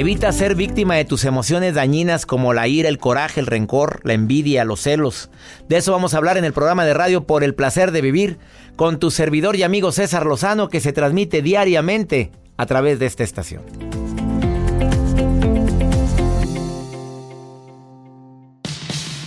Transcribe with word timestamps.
Evita 0.00 0.32
ser 0.32 0.54
víctima 0.54 0.94
de 0.94 1.04
tus 1.04 1.26
emociones 1.26 1.74
dañinas 1.74 2.24
como 2.24 2.54
la 2.54 2.66
ira, 2.66 2.88
el 2.88 2.96
coraje, 2.96 3.38
el 3.38 3.44
rencor, 3.44 4.00
la 4.02 4.14
envidia, 4.14 4.64
los 4.64 4.80
celos. 4.80 5.28
De 5.68 5.76
eso 5.76 5.92
vamos 5.92 6.14
a 6.14 6.16
hablar 6.16 6.38
en 6.38 6.46
el 6.46 6.54
programa 6.54 6.86
de 6.86 6.94
radio 6.94 7.26
Por 7.26 7.44
el 7.44 7.54
placer 7.54 7.92
de 7.92 8.00
vivir 8.00 8.38
con 8.76 8.98
tu 8.98 9.10
servidor 9.10 9.56
y 9.56 9.62
amigo 9.62 9.92
César 9.92 10.24
Lozano 10.24 10.70
que 10.70 10.80
se 10.80 10.94
transmite 10.94 11.42
diariamente 11.42 12.32
a 12.56 12.64
través 12.64 12.98
de 12.98 13.04
esta 13.04 13.24
estación. 13.24 13.62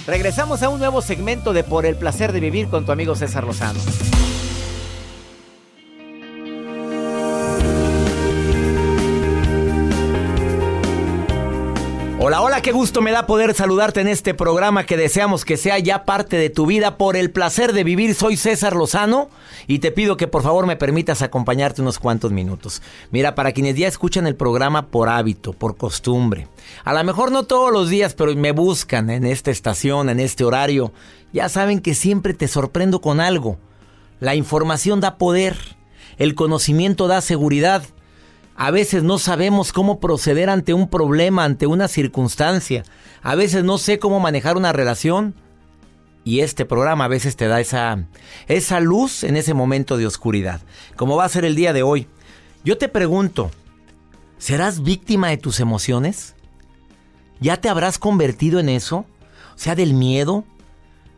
Regresamos 0.07 0.63
a 0.63 0.69
un 0.69 0.79
nuevo 0.79 1.03
segmento 1.03 1.53
de 1.53 1.63
Por 1.63 1.85
el 1.85 1.97
placer 1.97 2.31
de 2.31 2.39
vivir 2.39 2.67
con 2.69 2.83
tu 2.83 2.91
amigo 2.91 3.13
César 3.15 3.43
Lozano. 3.43 3.79
Hola, 12.25 12.41
hola, 12.41 12.61
qué 12.61 12.71
gusto 12.71 13.01
me 13.01 13.11
da 13.11 13.27
poder 13.27 13.53
saludarte 13.53 13.99
en 13.99 14.07
este 14.07 14.33
programa 14.33 14.85
que 14.85 14.95
deseamos 14.95 15.43
que 15.43 15.57
sea 15.57 15.77
ya 15.79 16.05
parte 16.05 16.37
de 16.37 16.49
tu 16.49 16.65
vida 16.65 16.95
por 16.97 17.17
el 17.17 17.31
placer 17.31 17.73
de 17.73 17.83
vivir. 17.83 18.15
Soy 18.15 18.37
César 18.37 18.77
Lozano 18.77 19.27
y 19.67 19.79
te 19.79 19.91
pido 19.91 20.15
que 20.15 20.29
por 20.29 20.41
favor 20.41 20.65
me 20.65 20.77
permitas 20.77 21.21
acompañarte 21.21 21.81
unos 21.81 21.99
cuantos 21.99 22.31
minutos. 22.31 22.81
Mira, 23.11 23.35
para 23.35 23.51
quienes 23.51 23.75
ya 23.75 23.89
escuchan 23.89 24.25
el 24.25 24.37
programa 24.37 24.87
por 24.87 25.09
hábito, 25.09 25.51
por 25.51 25.75
costumbre, 25.75 26.47
a 26.85 26.93
lo 26.93 27.03
mejor 27.03 27.29
no 27.29 27.43
todos 27.43 27.73
los 27.73 27.89
días, 27.89 28.13
pero 28.13 28.33
me 28.37 28.53
buscan 28.53 29.09
en 29.09 29.25
esta 29.25 29.51
estación, 29.51 30.07
en 30.07 30.21
este 30.21 30.45
horario, 30.45 30.93
ya 31.33 31.49
saben 31.49 31.81
que 31.81 31.93
siempre 31.93 32.33
te 32.33 32.47
sorprendo 32.47 33.01
con 33.01 33.19
algo. 33.19 33.57
La 34.21 34.33
información 34.33 35.01
da 35.01 35.17
poder, 35.17 35.57
el 36.17 36.35
conocimiento 36.35 37.09
da 37.09 37.19
seguridad. 37.19 37.83
A 38.55 38.71
veces 38.71 39.03
no 39.03 39.17
sabemos 39.17 39.73
cómo 39.73 39.99
proceder 39.99 40.49
ante 40.49 40.73
un 40.73 40.87
problema, 40.87 41.43
ante 41.43 41.65
una 41.65 41.87
circunstancia. 41.87 42.83
A 43.21 43.35
veces 43.35 43.63
no 43.63 43.77
sé 43.77 43.99
cómo 43.99 44.19
manejar 44.19 44.57
una 44.57 44.71
relación. 44.71 45.33
Y 46.23 46.39
este 46.39 46.63
programa 46.65 47.05
a 47.05 47.09
veces 47.09 47.35
te 47.35 47.47
da 47.47 47.59
esa, 47.59 48.05
esa 48.47 48.79
luz 48.79 49.23
en 49.23 49.35
ese 49.35 49.53
momento 49.53 49.97
de 49.97 50.07
oscuridad. 50.07 50.61
Como 50.95 51.17
va 51.17 51.25
a 51.25 51.29
ser 51.29 51.45
el 51.45 51.55
día 51.55 51.73
de 51.73 51.83
hoy. 51.83 52.07
Yo 52.63 52.77
te 52.77 52.87
pregunto, 52.87 53.51
¿serás 54.37 54.83
víctima 54.83 55.29
de 55.29 55.37
tus 55.37 55.59
emociones? 55.59 56.35
¿Ya 57.41 57.57
te 57.57 57.67
habrás 57.67 57.97
convertido 57.97 58.59
en 58.59 58.69
eso? 58.69 59.05
O 59.55 59.57
sea, 59.57 59.75
del 59.75 59.93
miedo, 59.93 60.45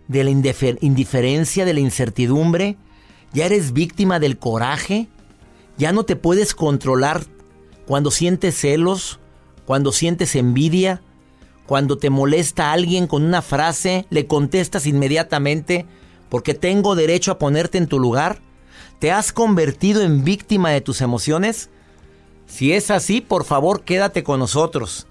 de 0.07 0.23
la 0.23 0.31
indiferencia, 0.31 1.65
de 1.65 1.73
la 1.73 1.79
incertidumbre. 1.81 2.77
¿Ya 3.33 3.45
eres 3.45 3.73
víctima 3.73 4.19
del 4.19 4.39
coraje? 4.39 5.07
Ya 5.77 5.91
no 5.91 6.03
te 6.03 6.15
puedes 6.15 6.55
controlar 6.55 7.23
cuando 7.85 8.11
sientes 8.11 8.55
celos, 8.55 9.19
cuando 9.65 9.91
sientes 9.91 10.35
envidia, 10.35 11.01
cuando 11.65 11.97
te 11.97 12.09
molesta 12.09 12.71
alguien 12.71 13.07
con 13.07 13.23
una 13.23 13.41
frase, 13.41 14.05
le 14.09 14.27
contestas 14.27 14.85
inmediatamente 14.85 15.85
porque 16.29 16.53
tengo 16.53 16.95
derecho 16.95 17.31
a 17.31 17.39
ponerte 17.39 17.77
en 17.77 17.87
tu 17.87 17.99
lugar. 17.99 18.39
¿Te 18.99 19.11
has 19.11 19.33
convertido 19.33 20.01
en 20.01 20.23
víctima 20.23 20.69
de 20.69 20.81
tus 20.81 21.01
emociones? 21.01 21.69
Si 22.47 22.73
es 22.73 22.91
así, 22.91 23.21
por 23.21 23.43
favor, 23.43 23.83
quédate 23.83 24.23
con 24.23 24.39
nosotros. 24.39 25.07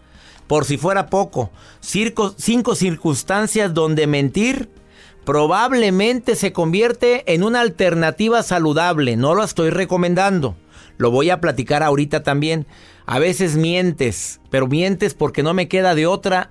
Por 0.47 0.64
si 0.64 0.76
fuera 0.76 1.08
poco, 1.08 1.50
cinco 1.80 2.74
circunstancias 2.74 3.74
donde 3.74 4.06
mentir 4.06 4.70
probablemente 5.24 6.36
se 6.36 6.52
convierte 6.52 7.32
en 7.32 7.42
una 7.42 7.60
alternativa 7.60 8.42
saludable. 8.42 9.16
No 9.16 9.34
lo 9.34 9.42
estoy 9.42 9.70
recomendando. 9.70 10.56
Lo 10.96 11.10
voy 11.10 11.30
a 11.30 11.40
platicar 11.40 11.82
ahorita 11.82 12.22
también. 12.22 12.66
A 13.06 13.18
veces 13.18 13.56
mientes, 13.56 14.40
pero 14.50 14.66
mientes 14.66 15.14
porque 15.14 15.42
no 15.42 15.54
me 15.54 15.68
queda 15.68 15.94
de 15.94 16.06
otra 16.06 16.50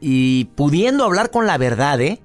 y 0.00 0.46
pudiendo 0.54 1.04
hablar 1.04 1.30
con 1.30 1.46
la 1.46 1.58
verdad, 1.58 2.00
¿eh? 2.00 2.20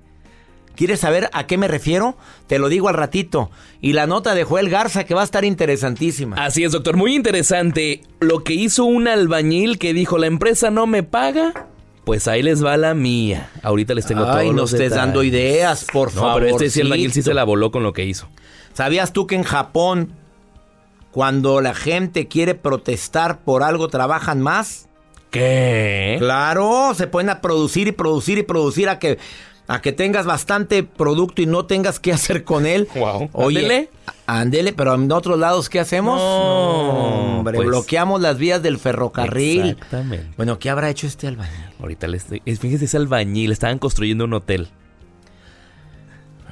¿Quieres 0.75 0.99
saber 0.99 1.29
a 1.31 1.47
qué 1.47 1.57
me 1.57 1.69
refiero? 1.69 2.17
Te 2.47 2.59
lo 2.59 2.67
digo 2.67 2.89
al 2.89 2.95
ratito. 2.95 3.49
Y 3.79 3.93
la 3.93 4.07
nota 4.07 4.35
de 4.35 4.43
Joel 4.43 4.69
Garza 4.69 5.05
que 5.05 5.13
va 5.13 5.21
a 5.21 5.25
estar 5.25 5.45
interesantísima. 5.45 6.35
Así 6.35 6.65
es, 6.65 6.73
doctor, 6.73 6.97
muy 6.97 7.15
interesante. 7.15 8.01
Lo 8.19 8.43
que 8.43 8.53
hizo 8.53 8.83
un 8.83 9.07
albañil 9.07 9.79
que 9.79 9.93
dijo, 9.93 10.17
la 10.17 10.27
empresa 10.27 10.71
no 10.71 10.85
me 10.85 11.01
paga, 11.03 11.67
pues 12.05 12.27
ahí 12.27 12.43
les 12.43 12.63
va 12.63 12.77
la 12.77 12.93
mía. 12.93 13.49
Ahorita 13.63 13.93
les 13.93 14.05
tengo 14.05 14.23
todo. 14.23 14.35
Ay, 14.35 14.51
no 14.51 14.63
estés 14.63 14.91
dando 14.91 15.23
ideas, 15.23 15.85
por 15.91 16.11
favor. 16.11 16.29
No, 16.29 16.35
pero 16.35 16.47
este 16.49 16.69
sí, 16.69 16.81
el 16.81 16.87
albañil 16.87 17.11
sí 17.11 17.23
se 17.23 17.33
la 17.33 17.43
voló 17.43 17.71
con 17.71 17.83
lo 17.83 17.91
que 17.91 18.05
hizo. 18.05 18.29
¿Sabías 18.73 19.11
tú 19.11 19.27
que 19.27 19.35
en 19.35 19.43
Japón, 19.43 20.13
cuando 21.11 21.61
la 21.61 21.73
gente 21.73 22.27
quiere 22.27 22.55
protestar 22.55 23.39
por 23.39 23.63
algo, 23.63 23.87
trabajan 23.87 24.41
más? 24.41 24.87
¿Qué? 25.31 26.15
Claro, 26.19 26.93
se 26.95 27.07
pueden 27.07 27.29
a 27.29 27.41
producir 27.41 27.87
y 27.87 27.91
producir 27.91 28.37
y 28.37 28.43
producir 28.43 28.87
a 28.87 28.99
que 28.99 29.17
a 29.67 29.81
que 29.81 29.91
tengas 29.91 30.25
bastante 30.25 30.83
producto 30.83 31.41
y 31.41 31.45
no 31.45 31.65
tengas 31.65 31.99
que 31.99 32.13
hacer 32.13 32.43
con 32.43 32.65
él. 32.65 32.87
Wow. 32.95 33.29
Oye, 33.33 33.59
Ándele. 33.59 33.89
ándele, 34.27 34.73
pero 34.73 34.93
en 34.95 35.11
otros 35.11 35.39
lados, 35.39 35.69
¿qué 35.69 35.79
hacemos? 35.79 36.19
No, 36.19 37.37
hombre, 37.39 37.55
pues- 37.57 37.67
bloqueamos 37.67 38.21
las 38.21 38.37
vías 38.37 38.61
del 38.61 38.77
ferrocarril. 38.77 39.69
Exactamente. 39.71 40.27
Bueno, 40.37 40.59
¿qué 40.59 40.69
habrá 40.69 40.89
hecho 40.89 41.07
este 41.07 41.27
albañil? 41.27 41.55
Ahorita 41.79 42.07
les 42.07 42.23
estoy... 42.23 42.41
es- 42.45 42.59
Fíjese, 42.59 42.85
ese 42.85 42.97
albañil, 42.97 43.51
estaban 43.51 43.79
construyendo 43.79 44.25
un 44.25 44.33
hotel. 44.33 44.67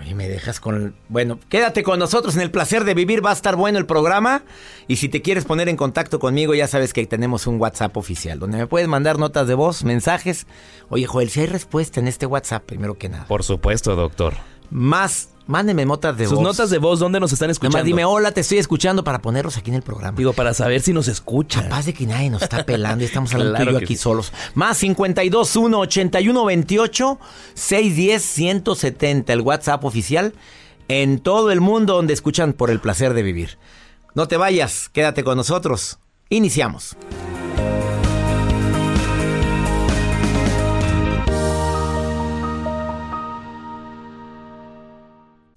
Y 0.06 0.14
me 0.14 0.28
dejas 0.28 0.60
con... 0.60 0.96
Bueno, 1.10 1.40
quédate 1.50 1.84
con 1.84 2.00
nosotros 2.00 2.36
en 2.36 2.42
el 2.42 2.52
placer 2.52 2.84
de 2.84 2.94
vivir. 2.94 3.26
Va 3.26 3.32
a 3.32 3.34
estar 3.34 3.56
bueno 3.56 3.78
el 3.78 3.86
programa. 3.86 4.44
Y 4.88 4.98
si 4.98 5.10
te 5.10 5.22
quieres 5.22 5.46
poner 5.46 5.70
en 5.70 5.78
contacto 5.78 6.20
conmigo, 6.20 6.54
ya 6.54 6.68
sabes 6.68 6.94
que 6.94 7.06
tenemos 7.06 7.48
un 7.48 7.60
WhatsApp 7.60 7.96
oficial 7.98 8.40
donde 8.40 8.58
me 8.58 8.68
puedes 8.68 8.88
mandar 8.88 9.18
notas 9.18 9.48
de 9.48 9.56
voz, 9.56 9.84
mensajes. 9.84 10.48
Oye, 10.90 11.06
Joel, 11.06 11.30
si 11.30 11.42
hay 11.42 11.48
respuesta 11.48 12.00
en 12.00 12.08
este 12.08 12.26
WhatsApp, 12.26 12.64
primero 12.64 12.96
que 12.98 13.10
nada. 13.10 13.26
Por 13.26 13.44
supuesto, 13.44 13.96
doctor. 13.96 14.34
Más 14.70 15.30
Mándenme 15.46 15.86
notas 15.86 16.18
de 16.18 16.26
Sus 16.26 16.36
voz. 16.36 16.44
notas 16.44 16.70
de 16.70 16.78
voz, 16.78 17.00
¿dónde 17.00 17.20
nos 17.20 17.34
están 17.34 17.50
escuchando? 17.50 17.78
Nomás 17.78 17.86
dime, 17.86 18.06
hola, 18.06 18.32
te 18.32 18.42
estoy 18.42 18.60
escuchando 18.60 19.04
para 19.04 19.22
ponerlos 19.22 19.58
aquí 19.58 19.72
en 19.72 19.76
el 19.76 19.82
programa. 19.82 20.18
Digo, 20.18 20.32
para 20.34 20.54
saber 20.54 20.82
si 20.82 20.94
nos 20.94 21.08
escuchan. 21.10 21.64
Capaz 21.64 21.86
de 21.86 21.94
que 21.94 22.06
nadie 22.06 22.30
nos 22.30 22.44
está 22.44 22.66
pelando 22.66 23.04
y 23.04 23.08
estamos 23.08 23.34
hablando 23.34 23.56
Claro 23.56 23.66
tú 23.66 23.72
y 23.72 23.74
yo 23.74 23.80
que 23.80 23.86
aquí 23.86 23.96
sí. 23.98 24.04
solos. 24.04 24.32
Más 24.56 24.78
52 24.78 25.56
1 25.56 25.80
81 25.80 26.46
28 26.46 27.20
610 27.56 28.24
170, 28.24 29.34
el 29.34 29.42
WhatsApp 29.42 29.84
oficial 29.84 30.34
en 30.88 31.20
todo 31.20 31.52
el 31.52 31.60
mundo 31.62 31.96
donde 31.96 32.14
escuchan 32.14 32.54
por 32.54 32.70
el 32.70 32.80
placer 32.80 33.14
de 33.14 33.24
vivir. 33.24 33.58
No 34.16 34.28
te 34.28 34.38
vayas, 34.38 34.90
quédate 34.90 35.24
con 35.24 35.36
nosotros. 35.38 36.00
Iniciamos. 36.30 36.96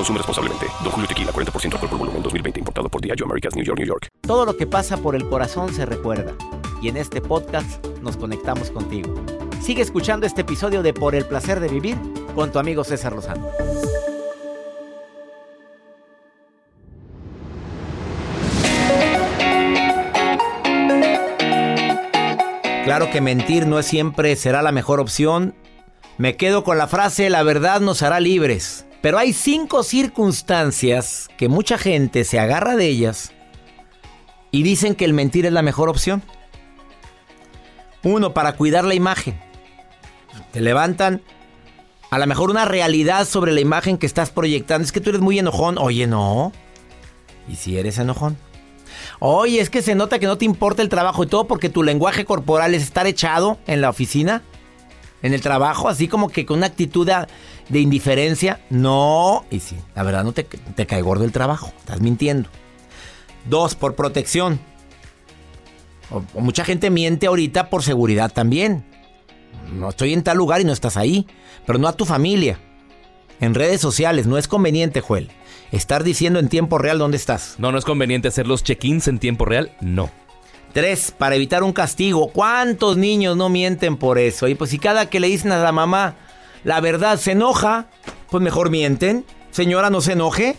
Consume 0.00 0.16
responsablemente. 0.16 0.66
Don 0.82 0.92
Julio 0.92 1.06
Tequila, 1.06 1.30
40% 1.30 1.74
alcohol 1.74 1.90
por 1.90 1.98
volumen, 1.98 2.22
2020. 2.22 2.60
Importado 2.60 2.88
por 2.88 3.02
Diageo 3.02 3.26
Americas, 3.26 3.54
New 3.54 3.62
York, 3.62 3.78
New 3.78 3.86
York. 3.86 4.08
Todo 4.22 4.46
lo 4.46 4.56
que 4.56 4.66
pasa 4.66 4.96
por 4.96 5.14
el 5.14 5.28
corazón 5.28 5.74
se 5.74 5.84
recuerda. 5.84 6.32
Y 6.80 6.88
en 6.88 6.96
este 6.96 7.20
podcast 7.20 7.86
nos 8.00 8.16
conectamos 8.16 8.70
contigo. 8.70 9.14
Sigue 9.60 9.82
escuchando 9.82 10.26
este 10.26 10.40
episodio 10.40 10.82
de 10.82 10.94
Por 10.94 11.14
el 11.14 11.26
placer 11.26 11.60
de 11.60 11.68
vivir 11.68 11.98
con 12.34 12.50
tu 12.50 12.58
amigo 12.58 12.82
César 12.82 13.12
Lozano. 13.12 13.46
Claro 22.84 23.10
que 23.10 23.20
mentir 23.20 23.66
no 23.66 23.78
es 23.78 23.84
siempre 23.84 24.34
será 24.36 24.62
la 24.62 24.72
mejor 24.72 24.98
opción. 24.98 25.54
Me 26.16 26.38
quedo 26.38 26.64
con 26.64 26.78
la 26.78 26.86
frase 26.86 27.28
la 27.28 27.42
verdad 27.42 27.82
nos 27.82 28.02
hará 28.02 28.18
libres. 28.18 28.86
Pero 29.02 29.18
hay 29.18 29.32
cinco 29.32 29.82
circunstancias 29.82 31.28
que 31.36 31.48
mucha 31.48 31.78
gente 31.78 32.24
se 32.24 32.38
agarra 32.38 32.76
de 32.76 32.86
ellas 32.86 33.32
y 34.50 34.62
dicen 34.62 34.94
que 34.94 35.04
el 35.04 35.14
mentir 35.14 35.46
es 35.46 35.52
la 35.52 35.62
mejor 35.62 35.88
opción. 35.88 36.22
Uno, 38.02 38.34
para 38.34 38.56
cuidar 38.56 38.84
la 38.84 38.94
imagen. 38.94 39.40
Te 40.52 40.60
levantan 40.60 41.22
a 42.10 42.18
lo 42.18 42.26
mejor 42.26 42.50
una 42.50 42.64
realidad 42.64 43.26
sobre 43.26 43.52
la 43.52 43.60
imagen 43.60 43.96
que 43.96 44.06
estás 44.06 44.30
proyectando. 44.30 44.84
Es 44.84 44.92
que 44.92 45.00
tú 45.00 45.10
eres 45.10 45.22
muy 45.22 45.38
enojón. 45.38 45.78
Oye, 45.78 46.06
no. 46.06 46.52
¿Y 47.48 47.56
si 47.56 47.78
eres 47.78 47.98
enojón? 47.98 48.36
Oye, 49.18 49.60
es 49.60 49.70
que 49.70 49.82
se 49.82 49.94
nota 49.94 50.18
que 50.18 50.26
no 50.26 50.36
te 50.38 50.44
importa 50.44 50.82
el 50.82 50.88
trabajo 50.88 51.24
y 51.24 51.26
todo 51.26 51.46
porque 51.46 51.68
tu 51.68 51.82
lenguaje 51.82 52.24
corporal 52.24 52.74
es 52.74 52.82
estar 52.82 53.06
echado 53.06 53.58
en 53.66 53.80
la 53.80 53.90
oficina, 53.90 54.42
en 55.22 55.34
el 55.34 55.40
trabajo, 55.40 55.88
así 55.88 56.08
como 56.08 56.28
que 56.28 56.46
con 56.46 56.58
una 56.58 56.66
actitud 56.66 57.08
de, 57.68 57.80
indiferencia. 57.80 58.60
No. 58.70 59.44
Y 59.50 59.60
sí, 59.60 59.76
la 59.94 60.02
verdad 60.02 60.24
no 60.24 60.32
te, 60.32 60.44
te 60.44 60.86
cae 60.86 61.02
gordo 61.02 61.24
el 61.24 61.32
trabajo. 61.32 61.72
Estás 61.78 62.00
mintiendo. 62.00 62.48
Dos, 63.48 63.74
por 63.74 63.94
protección. 63.94 64.60
O- 66.10 66.22
o 66.34 66.40
mucha 66.40 66.64
gente 66.64 66.90
miente 66.90 67.26
ahorita 67.26 67.70
por 67.70 67.82
seguridad 67.82 68.32
también. 68.32 68.84
No 69.72 69.88
estoy 69.90 70.12
en 70.12 70.22
tal 70.22 70.36
lugar 70.38 70.60
y 70.60 70.64
no 70.64 70.72
estás 70.72 70.96
ahí. 70.96 71.26
Pero 71.66 71.78
no 71.78 71.88
a 71.88 71.92
tu 71.96 72.04
familia. 72.04 72.58
En 73.40 73.54
redes 73.54 73.80
sociales 73.80 74.26
no 74.26 74.36
es 74.38 74.48
conveniente, 74.48 75.00
Joel. 75.00 75.30
Estar 75.72 76.02
diciendo 76.02 76.38
en 76.40 76.48
tiempo 76.48 76.78
real 76.78 76.98
dónde 76.98 77.16
estás. 77.16 77.54
No, 77.58 77.70
no 77.70 77.78
es 77.78 77.84
conveniente 77.84 78.28
hacer 78.28 78.46
los 78.46 78.64
check-ins 78.64 79.06
en 79.08 79.18
tiempo 79.18 79.44
real. 79.44 79.72
No. 79.80 80.10
Tres, 80.72 81.12
para 81.16 81.36
evitar 81.36 81.62
un 81.62 81.72
castigo. 81.72 82.28
¿Cuántos 82.32 82.96
niños 82.96 83.36
no 83.36 83.48
mienten 83.48 83.96
por 83.96 84.18
eso? 84.18 84.46
Y 84.48 84.54
pues 84.54 84.70
si 84.70 84.78
cada 84.78 85.06
que 85.06 85.20
le 85.20 85.28
dicen 85.28 85.52
a 85.52 85.58
la 85.62 85.72
mamá 85.72 86.16
la 86.64 86.80
verdad 86.80 87.18
se 87.18 87.32
enoja, 87.32 87.86
pues 88.30 88.42
mejor 88.42 88.70
mienten. 88.70 89.24
Señora, 89.50 89.90
no 89.90 90.00
se 90.00 90.12
enoje. 90.12 90.56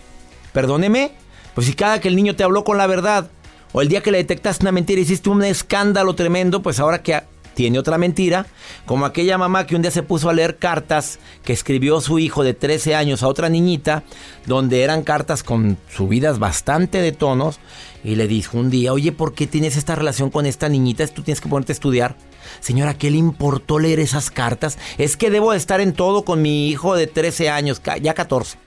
Perdóneme. 0.54 1.12
Pues 1.56 1.68
si 1.68 1.74
cada 1.74 2.00
que 2.00 2.08
el 2.08 2.16
niño 2.16 2.36
te 2.36 2.44
habló 2.44 2.64
con 2.64 2.78
la 2.78 2.88
verdad, 2.88 3.30
o 3.74 3.82
el 3.82 3.88
día 3.88 4.02
que 4.02 4.12
le 4.12 4.18
detectaste 4.18 4.64
una 4.64 4.72
mentira 4.72 5.02
hiciste 5.02 5.30
un 5.30 5.44
escándalo 5.44 6.16
tremendo, 6.16 6.62
pues 6.62 6.80
ahora 6.80 7.04
que 7.04 7.22
tiene 7.54 7.80
otra 7.80 7.98
mentira, 7.98 8.46
como 8.86 9.06
aquella 9.06 9.38
mamá 9.38 9.66
que 9.66 9.76
un 9.76 9.82
día 9.82 9.92
se 9.92 10.04
puso 10.04 10.30
a 10.30 10.34
leer 10.34 10.58
cartas 10.58 11.20
que 11.44 11.54
escribió 11.54 12.02
su 12.02 12.20
hijo 12.20 12.44
de 12.44 12.54
13 12.54 12.96
años 12.96 13.24
a 13.24 13.28
otra 13.28 13.50
niñita, 13.50 14.04
donde 14.46 14.84
eran 14.84 15.04
cartas 15.04 15.44
con 15.44 15.78
subidas 15.94 16.40
bastante 16.40 17.00
de 17.00 17.12
tonos, 17.12 17.60
y 18.04 18.16
le 18.16 18.28
dijo 18.28 18.58
un 18.58 18.70
día, 18.70 18.94
oye, 18.94 19.12
¿por 19.12 19.34
qué 19.34 19.48
tienes 19.48 19.78
esta 19.78 19.96
relación 19.96 20.30
con 20.30 20.46
esta 20.46 20.70
niñita? 20.70 21.06
Tú 21.08 21.22
tienes 21.22 21.42
que 21.42 21.50
ponerte 21.50 21.72
a 21.72 21.76
estudiar. 21.76 22.16
Señora, 22.60 22.96
¿qué 22.96 23.12
le 23.12 23.18
importó 23.18 23.80
leer 23.80 24.00
esas 24.00 24.32
cartas? 24.32 24.78
Es 24.98 25.18
que 25.18 25.30
debo 25.30 25.52
de 25.52 25.58
estar 25.58 25.82
en 25.82 25.94
todo 25.94 26.26
con 26.26 26.42
mi 26.42 26.70
hijo 26.70 26.96
de 26.96 27.08
13 27.08 27.50
años, 27.50 27.82
ya 28.02 28.14
14. 28.14 28.58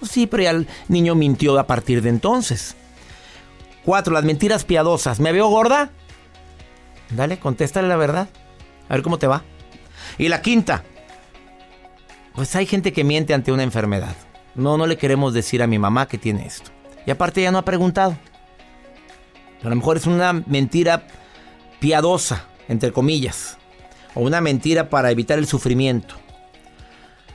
Pues 0.00 0.10
sí, 0.10 0.26
pero 0.26 0.42
ya 0.42 0.50
el 0.50 0.66
niño 0.88 1.14
mintió 1.14 1.58
a 1.58 1.66
partir 1.66 2.02
de 2.02 2.10
entonces. 2.10 2.74
Cuatro, 3.84 4.12
las 4.12 4.24
mentiras 4.24 4.64
piadosas. 4.64 5.20
¿Me 5.20 5.32
veo 5.32 5.48
gorda? 5.48 5.92
Dale, 7.10 7.38
contéstale 7.38 7.88
la 7.88 7.96
verdad. 7.96 8.28
A 8.88 8.94
ver 8.94 9.02
cómo 9.02 9.18
te 9.18 9.26
va. 9.26 9.42
Y 10.18 10.28
la 10.28 10.42
quinta. 10.42 10.84
Pues 12.34 12.54
hay 12.56 12.66
gente 12.66 12.92
que 12.92 13.04
miente 13.04 13.34
ante 13.34 13.52
una 13.52 13.62
enfermedad. 13.62 14.14
No, 14.54 14.76
no 14.76 14.86
le 14.86 14.96
queremos 14.96 15.34
decir 15.34 15.62
a 15.62 15.66
mi 15.66 15.78
mamá 15.78 16.06
que 16.06 16.18
tiene 16.18 16.46
esto. 16.46 16.70
Y 17.06 17.10
aparte 17.10 17.42
ya 17.42 17.50
no 17.50 17.58
ha 17.58 17.64
preguntado. 17.64 18.16
A 19.62 19.68
lo 19.68 19.76
mejor 19.76 19.96
es 19.96 20.06
una 20.06 20.32
mentira 20.32 21.06
piadosa, 21.80 22.46
entre 22.68 22.92
comillas. 22.92 23.58
O 24.14 24.20
una 24.20 24.40
mentira 24.40 24.90
para 24.90 25.10
evitar 25.10 25.38
el 25.38 25.46
sufrimiento. 25.46 26.16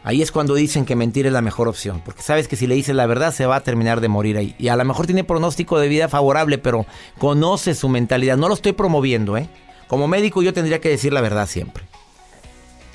Ahí 0.03 0.21
es 0.21 0.31
cuando 0.31 0.55
dicen 0.55 0.85
que 0.85 0.95
mentir 0.95 1.27
es 1.27 1.33
la 1.33 1.41
mejor 1.41 1.67
opción, 1.67 2.01
porque 2.03 2.23
sabes 2.23 2.47
que 2.47 2.55
si 2.55 2.65
le 2.65 2.73
dices 2.73 2.95
la 2.95 3.05
verdad 3.05 3.33
se 3.33 3.45
va 3.45 3.57
a 3.57 3.63
terminar 3.63 4.01
de 4.01 4.07
morir 4.07 4.37
ahí. 4.37 4.55
Y 4.57 4.69
a 4.69 4.75
lo 4.75 4.83
mejor 4.83 5.05
tiene 5.05 5.23
pronóstico 5.23 5.79
de 5.79 5.87
vida 5.87 6.09
favorable, 6.09 6.57
pero 6.57 6.85
conoce 7.19 7.75
su 7.75 7.87
mentalidad. 7.87 8.37
No 8.37 8.47
lo 8.47 8.55
estoy 8.55 8.73
promoviendo, 8.73 9.37
¿eh? 9.37 9.47
Como 9.87 10.07
médico 10.07 10.41
yo 10.41 10.53
tendría 10.53 10.81
que 10.81 10.89
decir 10.89 11.13
la 11.13 11.21
verdad 11.21 11.47
siempre. 11.47 11.83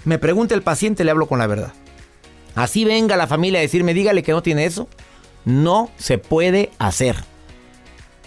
Me 0.05 0.19
pregunta 0.19 0.55
el 0.55 0.63
paciente, 0.63 1.05
le 1.05 1.11
hablo 1.11 1.27
con 1.27 1.39
la 1.39 1.47
verdad. 1.47 1.73
Así 2.55 2.85
venga 2.85 3.17
la 3.17 3.27
familia 3.27 3.59
a 3.61 3.63
decirme, 3.63 3.93
dígale 3.93 4.23
que 4.23 4.33
no 4.33 4.43
tiene 4.43 4.65
eso. 4.65 4.89
No 5.45 5.91
se 5.99 6.19
puede 6.19 6.71
hacer. 6.79 7.17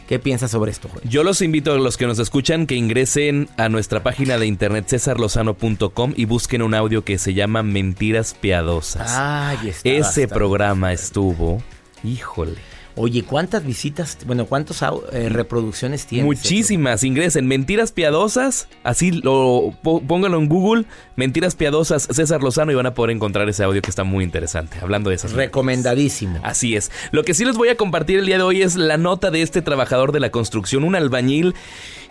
¿Qué 0.10 0.18
piensas 0.18 0.50
sobre 0.50 0.72
esto, 0.72 0.90
Joel? 0.90 1.08
Yo 1.08 1.24
los 1.24 1.40
invito 1.44 1.72
a 1.72 1.78
los 1.78 1.96
que 1.96 2.08
nos 2.08 2.18
escuchan 2.18 2.66
que 2.66 2.74
ingresen 2.74 3.48
a 3.58 3.70
nuestra 3.70 4.02
página 4.02 4.40
de 4.40 4.48
internet 4.48 4.86
cesarlozano.com 4.88 6.14
y 6.16 6.26
busquen 6.26 6.64
un 6.64 6.74
audio 6.74 7.06
que 7.06 7.20
se 7.20 7.36
llama 7.36 7.62
Mentiras 7.62 8.34
Piadosas. 8.34 9.12
Ay, 9.16 9.70
está, 9.70 9.88
Ese 9.88 10.28
programa 10.28 10.94
estuvo, 10.94 11.62
híjole. 12.04 12.58
Oye, 13.02 13.24
¿cuántas 13.24 13.66
visitas, 13.66 14.18
bueno, 14.26 14.46
cuántas 14.46 14.82
eh, 15.14 15.30
reproducciones 15.30 16.06
tiene? 16.06 16.26
Muchísimas. 16.26 17.02
Ingresen 17.06 17.48
Mentiras 17.48 17.94
Piadosas, 17.94 18.68
así 18.84 19.12
lo 19.12 19.74
pónganlo 19.82 20.38
en 20.38 20.50
Google, 20.50 20.84
Mentiras 21.16 21.56
Piadosas 21.56 22.10
César 22.12 22.44
Lozano 22.44 22.74
y 22.74 22.76
van 22.76 22.88
a 22.88 22.94
poder 22.94 23.16
encontrar 23.16 23.48
ese 23.48 23.64
audio 23.64 23.82
que 23.82 23.90
está 23.90 24.04
muy 24.04 24.26
interesante, 24.26 24.80
hablando 24.82 25.12
de 25.12 25.16
esas. 25.16 25.32
Recomendadísimo. 25.32 26.42
Así 26.44 26.76
es. 26.76 26.92
Lo 27.12 27.24
que 27.24 27.34
sí 27.34 27.46
les 27.46 27.56
voy 27.56 27.70
a 27.70 27.78
compartir 27.78 28.20
el 28.20 28.26
día 28.26 28.36
de 28.36 28.44
hoy 28.44 28.64
es 28.64 28.76
la 28.76 28.98
nota 28.98 29.32
de 29.32 29.44
este 29.44 29.62
trabajador 29.62 30.12
de 30.12 30.20
la 30.20 30.30
construcción, 30.30 30.84
un 30.84 30.96
albañil 30.96 31.56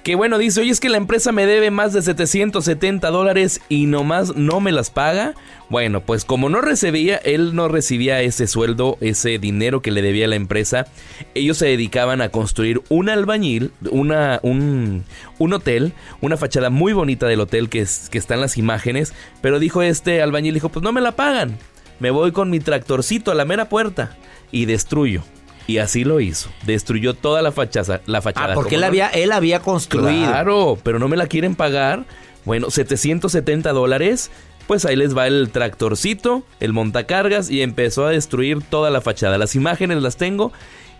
que 0.08 0.14
bueno, 0.14 0.38
dice, 0.38 0.62
oye, 0.62 0.70
es 0.70 0.80
que 0.80 0.88
la 0.88 0.96
empresa 0.96 1.32
me 1.32 1.44
debe 1.44 1.70
más 1.70 1.92
de 1.92 2.00
770 2.00 3.10
dólares 3.10 3.60
y 3.68 3.84
nomás 3.84 4.34
no 4.34 4.58
me 4.58 4.72
las 4.72 4.88
paga. 4.88 5.34
Bueno, 5.68 6.00
pues 6.00 6.24
como 6.24 6.48
no 6.48 6.62
recibía, 6.62 7.18
él 7.18 7.54
no 7.54 7.68
recibía 7.68 8.22
ese 8.22 8.46
sueldo, 8.46 8.96
ese 9.02 9.38
dinero 9.38 9.82
que 9.82 9.90
le 9.90 10.00
debía 10.00 10.24
a 10.24 10.28
la 10.28 10.36
empresa, 10.36 10.86
ellos 11.34 11.58
se 11.58 11.66
dedicaban 11.66 12.22
a 12.22 12.30
construir 12.30 12.80
un 12.88 13.10
albañil, 13.10 13.70
una, 13.90 14.40
un, 14.42 15.04
un 15.38 15.52
hotel, 15.52 15.92
una 16.22 16.38
fachada 16.38 16.70
muy 16.70 16.94
bonita 16.94 17.26
del 17.26 17.40
hotel 17.40 17.68
que, 17.68 17.80
es, 17.80 18.08
que 18.08 18.16
están 18.16 18.40
las 18.40 18.56
imágenes, 18.56 19.12
pero 19.42 19.58
dijo 19.58 19.82
este 19.82 20.22
albañil, 20.22 20.54
dijo, 20.54 20.70
pues 20.70 20.82
no 20.82 20.90
me 20.90 21.02
la 21.02 21.16
pagan, 21.16 21.58
me 22.00 22.08
voy 22.10 22.32
con 22.32 22.48
mi 22.48 22.60
tractorcito 22.60 23.30
a 23.30 23.34
la 23.34 23.44
mera 23.44 23.68
puerta 23.68 24.16
y 24.52 24.64
destruyo. 24.64 25.22
Y 25.68 25.78
así 25.78 26.02
lo 26.02 26.18
hizo. 26.18 26.50
Destruyó 26.64 27.14
toda 27.14 27.42
la 27.42 27.52
fachada. 27.52 28.00
La 28.06 28.22
fachada 28.22 28.52
ah, 28.52 28.54
porque 28.54 28.76
él 28.76 28.84
había, 28.84 29.08
él 29.08 29.30
había 29.30 29.60
construido. 29.60 30.26
Claro, 30.26 30.78
pero 30.82 30.98
no 30.98 31.08
me 31.08 31.16
la 31.16 31.26
quieren 31.26 31.54
pagar. 31.54 32.06
Bueno, 32.46 32.70
770 32.70 33.70
dólares. 33.72 34.30
Pues 34.66 34.86
ahí 34.86 34.96
les 34.96 35.16
va 35.16 35.26
el 35.26 35.50
tractorcito, 35.50 36.42
el 36.60 36.72
montacargas 36.72 37.50
y 37.50 37.62
empezó 37.62 38.06
a 38.06 38.10
destruir 38.10 38.62
toda 38.62 38.90
la 38.90 39.00
fachada. 39.00 39.38
Las 39.38 39.54
imágenes 39.54 40.02
las 40.02 40.16
tengo 40.16 40.52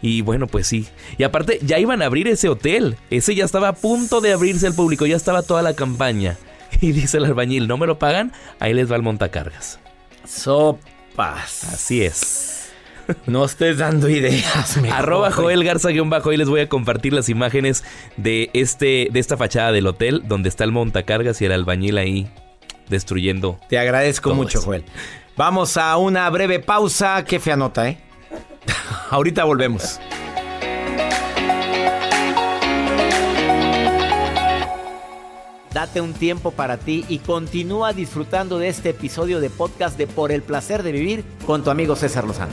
y 0.03 0.21
bueno, 0.21 0.47
pues 0.47 0.67
sí. 0.67 0.87
Y 1.17 1.23
aparte, 1.23 1.59
ya 1.63 1.79
iban 1.79 2.03
a 2.03 2.07
abrir 2.07 2.29
ese 2.29 2.49
hotel. 2.49 2.97
Ese 3.11 3.35
ya 3.35 3.45
estaba 3.45 3.69
a 3.69 3.75
punto 3.75 4.21
de 4.21 4.33
abrirse 4.33 4.67
al 4.67 4.75
público, 4.75 5.07
ya 5.07 5.17
estaba 5.17 5.43
toda 5.43 5.63
la 5.63 5.75
campaña. 5.75 6.37
Y 6.83 6.93
dice 6.93 7.17
el 7.17 7.25
albañil, 7.25 7.67
¿no 7.67 7.79
me 7.79 7.87
lo 7.87 7.99
pagan? 7.99 8.33
Ahí 8.61 8.75
les 8.75 8.93
va 8.93 8.97
el 8.97 9.03
montacargas. 9.03 9.81
Sopas. 10.27 11.65
Así 11.65 12.03
es. 12.03 12.68
No 13.27 13.45
estés 13.45 13.79
dando 13.79 14.09
ideas. 14.09 14.79
Arroba 14.93 15.31
Joel 15.31 15.65
Garza 15.65 15.91
bajo. 16.05 16.31
Ahí 16.31 16.37
les 16.37 16.49
voy 16.49 16.61
a 16.61 16.69
compartir 16.69 17.12
las 17.12 17.29
imágenes 17.29 17.85
de 18.17 18.50
este 18.53 19.09
de 19.11 19.21
esta 19.21 19.37
fachada 19.37 19.73
del 19.73 19.87
hotel 19.87 20.23
donde 20.27 20.49
está 20.49 20.65
el 20.65 20.73
montacargas 20.73 21.41
y 21.41 21.47
el 21.47 21.53
albañil 21.53 21.99
ahí 21.99 22.29
destruyendo. 22.88 23.59
Te 23.69 23.79
agradezco 23.79 24.35
mucho, 24.35 24.61
Joel. 24.61 24.85
Vamos 25.37 25.77
a 25.77 25.97
una 25.97 26.29
breve 26.31 26.59
pausa. 26.59 27.25
Qué 27.25 27.38
fea 27.38 27.57
nota, 27.57 27.88
¿eh? 27.88 27.99
Ahorita 29.11 29.45
volvemos. 29.45 30.00
Date 35.73 36.00
un 36.00 36.12
tiempo 36.12 36.50
para 36.50 36.79
ti 36.79 37.05
y 37.09 37.19
continúa 37.19 37.93
disfrutando 37.93 38.59
de 38.59 38.69
este 38.69 38.91
episodio 38.91 39.38
de 39.38 39.49
podcast 39.49 39.97
de 39.97 40.07
Por 40.07 40.33
el 40.33 40.43
placer 40.43 40.83
de 40.83 40.93
vivir 40.93 41.25
con 41.47 41.62
tu 41.62 41.71
amigo 41.71 41.95
César 41.95 42.25
Lozano. 42.25 42.53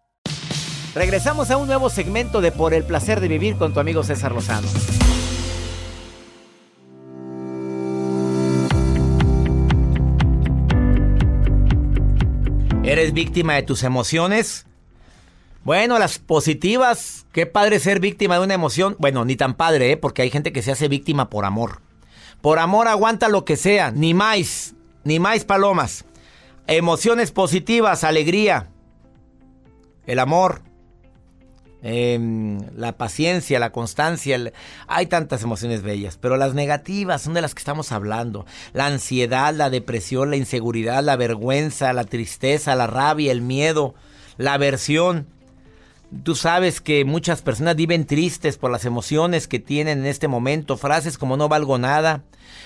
Regresamos 0.93 1.49
a 1.51 1.55
un 1.55 1.67
nuevo 1.67 1.89
segmento 1.89 2.41
de 2.41 2.51
Por 2.51 2.73
el 2.73 2.83
placer 2.83 3.21
de 3.21 3.29
vivir 3.29 3.55
con 3.55 3.73
tu 3.73 3.79
amigo 3.79 4.03
César 4.03 4.33
Lozano. 4.33 4.67
¿Eres 12.83 13.13
víctima 13.13 13.53
de 13.53 13.63
tus 13.63 13.83
emociones? 13.83 14.65
Bueno, 15.63 15.97
las 15.97 16.19
positivas. 16.19 17.25
Qué 17.31 17.45
padre 17.45 17.79
ser 17.79 18.01
víctima 18.01 18.37
de 18.37 18.43
una 18.43 18.55
emoción. 18.55 18.97
Bueno, 18.99 19.23
ni 19.23 19.37
tan 19.37 19.53
padre, 19.53 19.93
¿eh? 19.93 19.97
porque 19.97 20.23
hay 20.23 20.29
gente 20.29 20.51
que 20.51 20.61
se 20.61 20.71
hace 20.73 20.89
víctima 20.89 21.29
por 21.29 21.45
amor. 21.45 21.81
Por 22.41 22.59
amor 22.59 22.89
aguanta 22.89 23.29
lo 23.29 23.45
que 23.45 23.55
sea, 23.55 23.91
ni 23.91 24.13
más, 24.13 24.73
ni 25.05 25.19
más 25.19 25.45
palomas. 25.45 26.03
Emociones 26.67 27.31
positivas, 27.31 28.03
alegría, 28.03 28.71
el 30.11 30.19
amor, 30.19 30.61
Em, 31.83 32.59
la 32.75 32.95
paciencia, 32.95 33.57
la 33.57 33.71
constancia, 33.71 34.39
hay 34.87 35.07
tantas 35.07 35.41
emociones 35.41 35.81
bellas, 35.81 36.15
pero 36.15 36.37
las 36.37 36.53
negativas 36.53 37.23
son 37.23 37.33
de 37.33 37.41
las 37.41 37.55
que 37.55 37.59
estamos 37.59 37.91
hablando. 37.91 38.45
La 38.73 38.85
ansiedad, 38.85 39.51
la 39.53 39.71
depresión, 39.71 40.29
la 40.29 40.35
inseguridad, 40.35 41.03
la 41.03 41.15
vergüenza, 41.15 41.91
la 41.93 42.03
tristeza, 42.03 42.75
la 42.75 42.85
rabia, 42.85 43.31
el 43.31 43.41
miedo, 43.41 43.95
la 44.37 44.53
aversión. 44.53 45.27
Tú 46.23 46.35
sabes 46.35 46.81
que 46.81 47.03
muchas 47.03 47.41
personas 47.41 47.75
viven 47.75 48.05
tristes 48.05 48.57
por 48.57 48.69
las 48.69 48.85
emociones 48.85 49.47
que 49.47 49.59
tienen 49.59 49.99
en 49.99 50.05
este 50.05 50.27
momento, 50.27 50.77
frases 50.77 51.17
como 51.17 51.35
no 51.35 51.49
valgo 51.49 51.79
nada, 51.79 52.23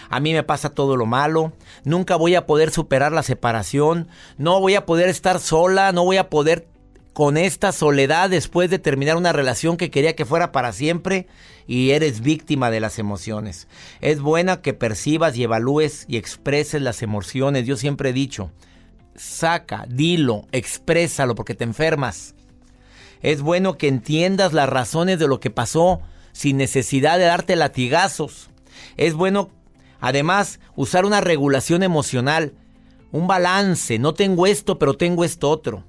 a 0.09 0.19
mí 0.19 0.33
me 0.33 0.43
pasa 0.43 0.71
todo 0.71 0.97
lo 0.97 1.05
malo, 1.05 1.53
nunca 1.85 2.17
voy 2.17 2.35
a 2.35 2.45
poder 2.45 2.71
superar 2.71 3.11
la 3.11 3.23
separación, 3.23 4.09
no 4.37 4.59
voy 4.59 4.75
a 4.75 4.85
poder 4.85 5.09
estar 5.09 5.39
sola, 5.39 5.91
no 5.91 6.03
voy 6.03 6.17
a 6.17 6.29
poder 6.29 6.67
con 7.15 7.38
esta 7.38 7.72
soledad 7.72 8.29
después 8.29 8.69
de 8.69 8.77
terminar 8.77 9.15
una 9.15 9.31
relación 9.31 9.77
que 9.77 9.89
quería 9.89 10.17
que 10.17 10.25
fuera 10.25 10.51
para 10.51 10.74
siempre 10.74 11.27
y 11.65 11.91
eres 11.91 12.19
víctima 12.19 12.69
de 12.69 12.81
las 12.81 13.00
emociones. 13.00 13.69
Es 14.01 14.19
buena 14.19 14.62
que 14.62 14.74
percibas 14.74 15.38
y 15.38 15.43
evalúes 15.43 16.03
y 16.10 16.17
expreses 16.17 16.81
las 16.81 17.01
emociones. 17.01 17.65
Yo 17.65 17.77
siempre 17.77 18.10
he 18.10 18.13
dicho, 18.13 18.51
saca, 19.15 19.86
dilo, 19.88 20.45
exprésalo 20.51 21.36
porque 21.36 21.55
te 21.55 21.63
enfermas. 21.63 22.36
Es 23.22 23.41
bueno 23.41 23.77
que 23.77 23.88
entiendas 23.88 24.51
las 24.51 24.67
razones 24.67 25.17
de 25.17 25.29
lo 25.29 25.39
que 25.39 25.51
pasó 25.51 26.01
sin 26.34 26.57
necesidad 26.57 27.17
de 27.17 27.24
darte 27.24 27.55
latigazos. 27.55 28.50
Es 28.98 29.13
bueno, 29.13 29.51
además, 30.01 30.60
usar 30.75 31.05
una 31.05 31.22
regulación 31.22 31.81
emocional, 31.81 32.55
un 33.13 33.25
balance. 33.25 34.00
No 34.00 34.13
tengo 34.13 34.48
esto, 34.48 34.77
pero 34.77 34.95
tengo 34.95 35.24
esto 35.24 35.50
otro. 35.50 35.86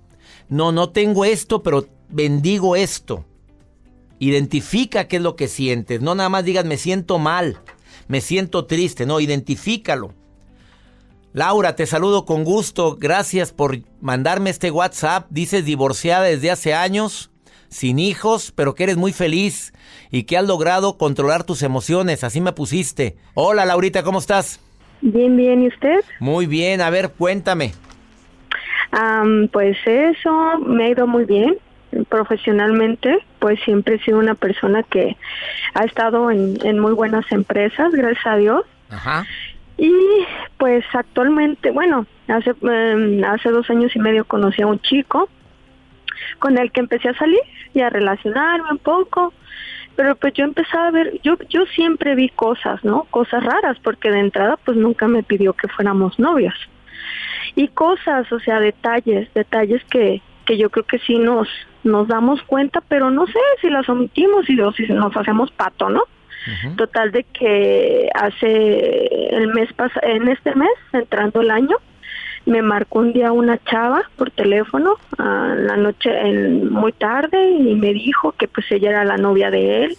No, 0.48 0.72
no 0.72 0.90
tengo 0.90 1.24
esto, 1.24 1.62
pero 1.62 1.86
bendigo 2.08 2.76
esto. 2.76 3.24
Identifica 4.18 5.08
qué 5.08 5.16
es 5.16 5.22
lo 5.22 5.36
que 5.36 5.48
sientes. 5.48 6.00
No 6.00 6.14
nada 6.14 6.28
más 6.28 6.44
digas 6.44 6.64
me 6.64 6.76
siento 6.76 7.18
mal, 7.18 7.58
me 8.08 8.20
siento 8.20 8.66
triste. 8.66 9.06
No, 9.06 9.20
identifícalo. 9.20 10.14
Laura, 11.32 11.76
te 11.76 11.84
saludo 11.84 12.24
con 12.24 12.44
gusto. 12.44 12.96
Gracias 12.98 13.52
por 13.52 13.80
mandarme 14.00 14.50
este 14.50 14.70
WhatsApp. 14.70 15.26
Dices 15.30 15.64
divorciada 15.66 16.24
desde 16.24 16.50
hace 16.50 16.72
años, 16.72 17.30
sin 17.68 17.98
hijos, 17.98 18.52
pero 18.54 18.74
que 18.74 18.84
eres 18.84 18.96
muy 18.96 19.12
feliz 19.12 19.74
y 20.10 20.22
que 20.22 20.38
has 20.38 20.46
logrado 20.46 20.96
controlar 20.96 21.44
tus 21.44 21.62
emociones. 21.62 22.24
Así 22.24 22.40
me 22.40 22.52
pusiste. 22.52 23.16
Hola, 23.34 23.66
Laurita, 23.66 24.02
¿cómo 24.02 24.20
estás? 24.20 24.60
Bien, 25.02 25.36
bien. 25.36 25.62
¿Y 25.62 25.68
usted? 25.68 26.00
Muy 26.20 26.46
bien. 26.46 26.80
A 26.80 26.88
ver, 26.88 27.10
cuéntame 27.10 27.74
pues 29.52 29.76
eso 29.84 30.58
me 30.60 30.84
ha 30.84 30.88
ido 30.90 31.06
muy 31.06 31.24
bien 31.24 31.56
profesionalmente, 32.04 33.18
pues 33.38 33.60
siempre 33.60 33.96
he 33.96 33.98
sido 34.00 34.18
una 34.18 34.34
persona 34.34 34.82
que 34.82 35.16
ha 35.74 35.84
estado 35.84 36.30
en, 36.30 36.78
muy 36.78 36.92
buenas 36.92 37.30
empresas, 37.32 37.92
gracias 37.92 38.26
a 38.26 38.36
Dios. 38.36 38.64
Y 39.78 39.92
pues 40.58 40.84
actualmente, 40.92 41.70
bueno, 41.70 42.06
hace, 42.28 42.54
em, 42.62 43.22
hace 43.24 43.50
dos 43.50 43.68
años 43.70 43.94
y 43.94 43.98
medio 43.98 44.24
conocí 44.24 44.62
a 44.62 44.66
un 44.66 44.80
chico 44.80 45.28
con 46.38 46.58
el 46.58 46.72
que 46.72 46.80
empecé 46.80 47.10
a 47.10 47.18
salir 47.18 47.40
y 47.74 47.80
a 47.80 47.90
relacionarme 47.90 48.70
un 48.70 48.78
poco, 48.78 49.34
pero 49.96 50.16
pues 50.16 50.32
yo 50.34 50.44
empezaba 50.44 50.88
a 50.88 50.90
ver, 50.90 51.20
yo, 51.22 51.36
yo 51.48 51.66
siempre 51.66 52.14
vi 52.14 52.30
cosas, 52.30 52.82
¿no? 52.84 53.04
Cosas 53.10 53.44
raras, 53.44 53.78
porque 53.82 54.10
de 54.10 54.20
entrada 54.20 54.56
pues 54.64 54.76
nunca 54.76 55.08
me 55.08 55.22
pidió 55.22 55.52
que 55.52 55.68
fuéramos 55.68 56.18
novios 56.18 56.54
y 57.56 57.68
cosas, 57.68 58.30
o 58.30 58.38
sea, 58.38 58.60
detalles, 58.60 59.32
detalles 59.34 59.82
que, 59.86 60.22
que 60.44 60.58
yo 60.58 60.70
creo 60.70 60.84
que 60.84 60.98
sí 61.00 61.18
nos, 61.18 61.48
nos 61.82 62.06
damos 62.06 62.42
cuenta, 62.42 62.82
pero 62.86 63.10
no 63.10 63.26
sé 63.26 63.40
si 63.60 63.70
las 63.70 63.88
omitimos 63.88 64.48
y, 64.48 64.60
o 64.60 64.72
si 64.72 64.84
nos 64.84 65.16
hacemos 65.16 65.50
pato, 65.50 65.88
¿no? 65.88 66.04
Total 66.76 67.10
de 67.10 67.24
que 67.24 68.08
hace 68.14 69.34
el 69.36 69.48
mes 69.52 69.72
pasado, 69.72 70.06
en 70.06 70.28
este 70.28 70.54
mes, 70.54 70.70
entrando 70.92 71.40
el 71.40 71.50
año, 71.50 71.76
me 72.44 72.62
marcó 72.62 73.00
un 73.00 73.12
día 73.12 73.32
una 73.32 73.58
chava 73.64 74.04
por 74.14 74.30
teléfono 74.30 74.94
a 75.18 75.56
la 75.56 75.76
noche 75.76 76.08
en, 76.16 76.70
muy 76.72 76.92
tarde 76.92 77.50
y 77.50 77.74
me 77.74 77.92
dijo 77.92 78.30
que 78.30 78.46
pues 78.46 78.70
ella 78.70 78.90
era 78.90 79.04
la 79.04 79.16
novia 79.16 79.50
de 79.50 79.86
él, 79.86 79.96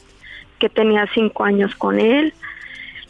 que 0.57 0.69
tenía 0.69 1.05
cinco 1.13 1.43
años 1.43 1.75
con 1.75 1.99
él 1.99 2.33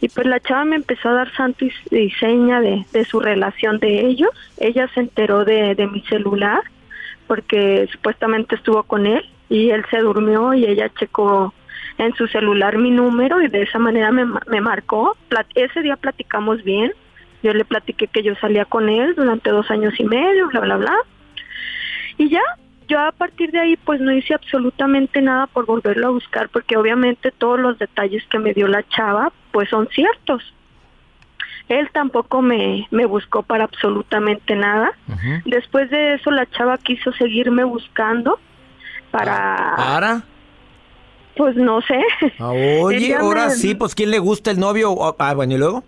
y 0.02 0.10
pues 0.10 0.28
la 0.28 0.40
chava 0.40 0.66
me 0.66 0.76
empezó 0.76 1.10
a 1.10 1.14
dar 1.14 1.34
santo 1.34 1.66
y, 1.92 2.10
seña 2.12 2.62
de, 2.62 2.86
su 3.06 3.20
relación 3.20 3.80
de 3.80 4.06
ellos. 4.08 4.30
Ella 4.58 4.88
se 4.94 5.02
enteró 5.02 5.46
de, 5.46 5.76
de 5.76 5.88
mi 5.88 6.02
celular 6.02 6.62
porque 7.26 7.88
supuestamente 7.92 8.56
estuvo 8.56 8.84
con 8.84 9.06
él 9.06 9.24
y 9.50 9.72
él 9.72 9.84
se 9.90 10.00
durmió 10.00 10.54
y 10.54 10.66
ella 10.66 10.90
checó 10.98 11.54
en 11.98 12.14
su 12.16 12.28
celular 12.28 12.78
mi 12.78 12.92
número 12.92 13.42
y 13.42 13.48
de 13.48 13.64
esa 13.64 13.80
manera 13.80 14.12
me, 14.12 14.26
me 14.48 14.62
marcó. 14.62 15.18
ese 15.56 15.82
día 15.82 15.96
platicamos 15.96 16.64
bien 16.64 16.92
yo 17.44 17.54
le 17.54 17.66
platiqué 17.66 18.08
que 18.08 18.24
yo 18.24 18.36
salía 18.36 18.66
con 18.66 18.90
él 18.90 19.14
durante 19.16 19.50
dos 19.52 19.70
años 19.70 19.94
y 20.00 20.04
medio, 20.04 20.48
bla, 20.50 20.62
bla, 20.62 20.78
bla. 20.78 20.94
Y 22.18 22.30
ya, 22.30 22.42
yo 22.88 23.00
a 23.00 23.12
partir 23.12 23.52
de 23.52 23.60
ahí 23.60 23.78
pues 23.78 24.00
no 24.00 24.12
hice 24.12 24.34
absolutamente 24.34 25.22
nada 25.22 25.48
por 25.48 25.66
volverlo 25.66 26.08
a 26.08 26.12
buscar 26.12 26.50
porque 26.50 26.78
obviamente 26.78 27.32
todos 27.32 27.60
los 27.60 27.78
detalles 27.78 28.24
que 28.30 28.40
me 28.40 28.54
dio 28.54 28.68
la 28.68 28.88
chava 28.88 29.32
pues 29.52 29.70
son 29.70 29.88
ciertos. 29.90 30.42
Él 31.68 31.90
tampoco 31.92 32.42
me, 32.42 32.88
me 32.92 33.06
buscó 33.06 33.44
para 33.44 33.66
absolutamente 33.66 34.56
nada. 34.56 34.92
Después 35.44 35.90
de 35.90 36.14
eso 36.14 36.32
la 36.32 36.46
chava 36.46 36.78
quiso 36.78 37.12
seguirme 37.14 37.66
buscando 37.66 38.40
para... 39.12 39.74
¿Para? 39.76 40.24
Pues 41.36 41.56
no 41.58 41.82
sé. 41.82 42.02
Ah, 42.40 42.52
oye, 42.82 43.14
ahora 43.16 43.50
sí, 43.50 43.76
pues 43.76 43.96
¿quién 43.96 44.12
le 44.12 44.20
gusta 44.20 44.50
el 44.50 44.60
novio? 44.60 44.96
Ah, 45.20 45.34
bueno, 45.34 45.54
¿y 45.56 45.58
luego? 45.58 45.84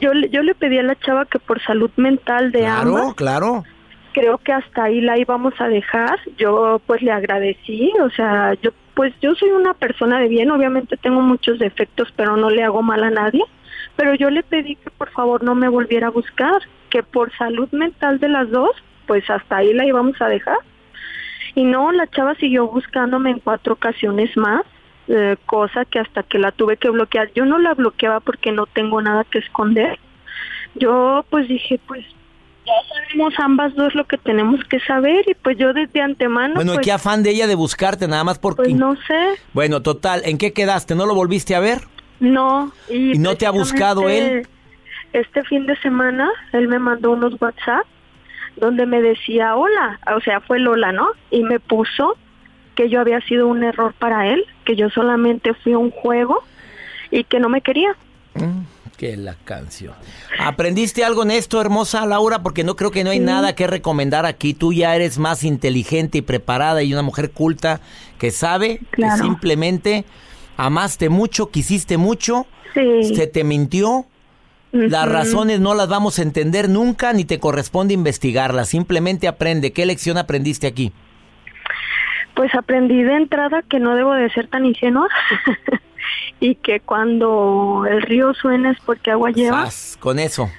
yo, 0.00 0.12
yo 0.30 0.42
le 0.42 0.54
pedí 0.54 0.78
a 0.78 0.82
la 0.82 0.98
chava 0.98 1.26
que 1.26 1.38
por 1.38 1.62
salud 1.62 1.90
mental 1.96 2.50
de 2.50 2.66
ambas. 2.66 3.14
Claro, 3.14 3.14
claro. 3.14 3.64
Creo 4.12 4.38
que 4.38 4.52
hasta 4.52 4.84
ahí 4.84 5.00
la 5.00 5.18
íbamos 5.18 5.54
a 5.60 5.68
dejar. 5.68 6.18
Yo 6.36 6.80
pues 6.86 7.02
le 7.02 7.12
agradecí, 7.12 7.92
o 8.02 8.10
sea, 8.10 8.54
yo 8.62 8.70
pues 8.94 9.14
yo 9.20 9.34
soy 9.34 9.50
una 9.50 9.74
persona 9.74 10.20
de 10.20 10.28
bien, 10.28 10.50
obviamente 10.50 10.96
tengo 10.98 11.20
muchos 11.20 11.58
defectos, 11.58 12.12
pero 12.14 12.36
no 12.36 12.50
le 12.50 12.62
hago 12.62 12.82
mal 12.82 13.02
a 13.04 13.10
nadie. 13.10 13.42
Pero 13.96 14.14
yo 14.14 14.30
le 14.30 14.42
pedí 14.42 14.76
que 14.76 14.90
por 14.90 15.10
favor 15.10 15.42
no 15.42 15.54
me 15.54 15.68
volviera 15.68 16.08
a 16.08 16.10
buscar, 16.10 16.62
que 16.90 17.02
por 17.02 17.32
salud 17.36 17.70
mental 17.72 18.18
de 18.20 18.28
las 18.28 18.50
dos, 18.50 18.70
pues 19.06 19.28
hasta 19.30 19.58
ahí 19.58 19.72
la 19.72 19.86
íbamos 19.86 20.20
a 20.20 20.28
dejar. 20.28 20.58
Y 21.54 21.64
no, 21.64 21.92
la 21.92 22.06
chava 22.06 22.34
siguió 22.36 22.66
buscándome 22.68 23.30
en 23.30 23.38
cuatro 23.40 23.74
ocasiones 23.74 24.36
más 24.36 24.62
eh, 25.08 25.36
cosa 25.46 25.84
que 25.84 25.98
hasta 25.98 26.22
que 26.22 26.38
la 26.38 26.52
tuve 26.52 26.76
que 26.76 26.88
bloquear, 26.88 27.32
yo 27.34 27.44
no 27.44 27.58
la 27.58 27.74
bloqueaba 27.74 28.20
porque 28.20 28.52
no 28.52 28.66
tengo 28.66 29.02
nada 29.02 29.24
que 29.24 29.38
esconder. 29.38 29.98
Yo 30.74 31.24
pues 31.28 31.48
dije, 31.48 31.80
pues 31.86 32.06
ya 32.66 32.72
sabemos 32.88 33.34
ambas 33.38 33.74
dos 33.74 33.94
lo 33.94 34.04
que 34.06 34.18
tenemos 34.18 34.62
que 34.64 34.78
saber 34.80 35.24
y 35.28 35.34
pues 35.34 35.58
yo 35.58 35.72
desde 35.72 36.00
antemano... 36.00 36.54
Bueno, 36.54 36.74
pues, 36.74 36.84
¿qué 36.84 36.92
afán 36.92 37.22
de 37.22 37.30
ella 37.30 37.46
de 37.46 37.54
buscarte 37.54 38.06
nada 38.06 38.24
más 38.24 38.38
porque... 38.38 38.62
Pues 38.62 38.74
no 38.74 38.94
sé. 38.96 39.34
Bueno, 39.52 39.82
total, 39.82 40.22
¿en 40.24 40.38
qué 40.38 40.52
quedaste? 40.52 40.94
¿No 40.94 41.06
lo 41.06 41.14
volviste 41.14 41.54
a 41.54 41.60
ver? 41.60 41.82
No. 42.20 42.72
¿Y, 42.88 43.18
no 43.18 43.36
te 43.36 43.46
ha 43.46 43.50
buscado 43.50 44.08
él? 44.08 44.46
Este 45.12 45.42
fin 45.44 45.66
de 45.66 45.76
semana 45.76 46.30
él 46.52 46.68
me 46.68 46.78
mandó 46.78 47.10
unos 47.10 47.34
WhatsApp 47.40 47.84
donde 48.56 48.86
me 48.86 49.02
decía 49.02 49.56
hola, 49.56 49.98
o 50.14 50.20
sea, 50.20 50.40
fue 50.40 50.58
Lola, 50.58 50.92
¿no? 50.92 51.08
Y 51.30 51.42
me 51.42 51.58
puso 51.58 52.16
que 52.74 52.88
yo 52.88 53.00
había 53.00 53.20
sido 53.22 53.48
un 53.48 53.64
error 53.64 53.94
para 53.98 54.28
él, 54.28 54.44
que 54.64 54.76
yo 54.76 54.88
solamente 54.90 55.54
fui 55.54 55.74
un 55.74 55.90
juego 55.90 56.42
y 57.10 57.24
que 57.24 57.40
no 57.40 57.48
me 57.48 57.60
quería. 57.60 57.94
Mm, 58.34 58.62
que 59.02 59.16
la 59.16 59.34
canción. 59.34 59.94
¿Aprendiste 60.38 61.04
algo 61.04 61.24
en 61.24 61.32
esto, 61.32 61.60
hermosa 61.60 62.06
Laura? 62.06 62.44
Porque 62.44 62.62
no 62.62 62.76
creo 62.76 62.92
que 62.92 63.02
no 63.02 63.10
hay 63.10 63.18
nada 63.18 63.56
que 63.56 63.66
recomendar 63.66 64.26
aquí. 64.26 64.54
Tú 64.54 64.72
ya 64.72 64.94
eres 64.94 65.18
más 65.18 65.42
inteligente 65.42 66.18
y 66.18 66.22
preparada 66.22 66.84
y 66.84 66.92
una 66.92 67.02
mujer 67.02 67.32
culta 67.32 67.80
que 68.20 68.30
sabe 68.30 68.78
que 68.92 69.10
simplemente 69.20 70.04
amaste 70.56 71.08
mucho, 71.08 71.50
quisiste 71.50 71.96
mucho, 71.96 72.46
se 72.74 73.26
te 73.26 73.42
mintió. 73.42 74.06
Las 74.70 75.08
razones 75.08 75.58
no 75.58 75.74
las 75.74 75.88
vamos 75.88 76.20
a 76.20 76.22
entender 76.22 76.68
nunca 76.68 77.12
ni 77.12 77.24
te 77.24 77.40
corresponde 77.40 77.94
investigarlas. 77.94 78.68
Simplemente 78.68 79.26
aprende. 79.26 79.72
¿Qué 79.72 79.84
lección 79.84 80.16
aprendiste 80.16 80.68
aquí? 80.68 80.92
Pues 82.36 82.54
aprendí 82.54 83.02
de 83.02 83.16
entrada 83.16 83.62
que 83.68 83.80
no 83.80 83.96
debo 83.96 84.14
de 84.14 84.30
ser 84.30 84.46
tan 84.46 84.64
ingenua 84.64 85.08
y 86.40 86.56
que 86.56 86.80
cuando 86.80 87.84
el 87.88 88.02
río 88.02 88.34
suena 88.34 88.72
es 88.72 88.78
porque 88.84 89.10
agua 89.10 89.30
lleva. 89.30 89.68
con 90.00 90.18
eso. 90.18 90.50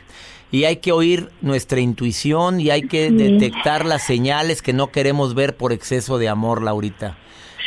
Y 0.51 0.65
hay 0.65 0.77
que 0.77 0.91
oír 0.91 1.29
nuestra 1.41 1.79
intuición 1.79 2.59
y 2.59 2.69
hay 2.69 2.83
que 2.83 3.09
detectar 3.09 3.85
las 3.85 4.03
señales 4.03 4.61
que 4.61 4.71
no 4.71 4.91
queremos 4.91 5.33
ver 5.33 5.55
por 5.57 5.73
exceso 5.73 6.19
de 6.19 6.29
amor, 6.29 6.61
Laurita. 6.61 7.17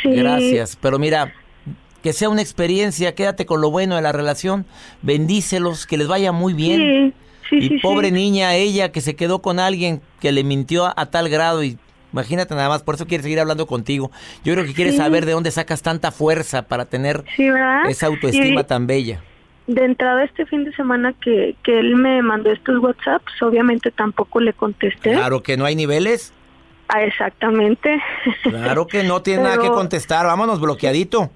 Gracias. 0.05 0.77
Pero 0.79 0.97
mira, 0.97 1.33
que 2.01 2.13
sea 2.13 2.29
una 2.29 2.41
experiencia, 2.41 3.13
quédate 3.13 3.45
con 3.45 3.59
lo 3.59 3.71
bueno 3.71 3.97
de 3.97 4.01
la 4.01 4.13
relación, 4.13 4.65
bendícelos, 5.01 5.85
que 5.85 5.97
les 5.97 6.07
vaya 6.07 6.31
muy 6.31 6.53
bien. 6.53 7.13
y 7.51 7.79
pobre 7.79 8.11
niña, 8.11 8.55
ella 8.55 8.91
que 8.91 9.01
se 9.01 9.15
quedó 9.15 9.41
con 9.41 9.59
alguien 9.59 10.01
que 10.21 10.31
le 10.31 10.45
mintió 10.45 10.97
a 10.97 11.05
tal 11.07 11.27
grado 11.27 11.63
y 11.63 11.77
Imagínate 12.13 12.55
nada 12.55 12.69
más, 12.69 12.83
por 12.83 12.95
eso 12.95 13.05
quiere 13.05 13.23
seguir 13.23 13.39
hablando 13.39 13.67
contigo. 13.67 14.11
Yo 14.43 14.53
creo 14.53 14.65
que 14.65 14.73
quiere 14.73 14.91
saber 14.93 15.25
de 15.25 15.33
dónde 15.33 15.51
sacas 15.51 15.81
tanta 15.81 16.11
fuerza 16.11 16.63
para 16.63 16.85
tener 16.85 17.23
esa 17.89 18.07
autoestima 18.07 18.63
tan 18.63 18.87
bella. 18.87 19.21
De 19.67 19.83
entrada 19.83 20.23
este 20.23 20.45
fin 20.45 20.63
de 20.63 20.71
semana 20.73 21.13
que, 21.21 21.55
que 21.63 21.79
él 21.79 21.97
me 21.97 22.21
mandó 22.21 22.51
estos 22.51 22.81
WhatsApps, 22.81 23.41
obviamente 23.41 23.91
tampoco 23.91 24.39
le 24.39 24.53
contesté. 24.53 25.11
Claro 25.11 25.43
que 25.43 25.57
no 25.57 25.65
hay 25.65 25.75
niveles. 25.75 26.33
Ah, 26.87 27.03
exactamente. 27.03 28.01
Claro 28.43 28.87
que 28.87 29.03
no 29.03 29.21
tiene 29.21 29.43
nada 29.43 29.57
que 29.57 29.67
contestar, 29.67 30.25
vámonos 30.25 30.61
bloqueadito. 30.61 31.31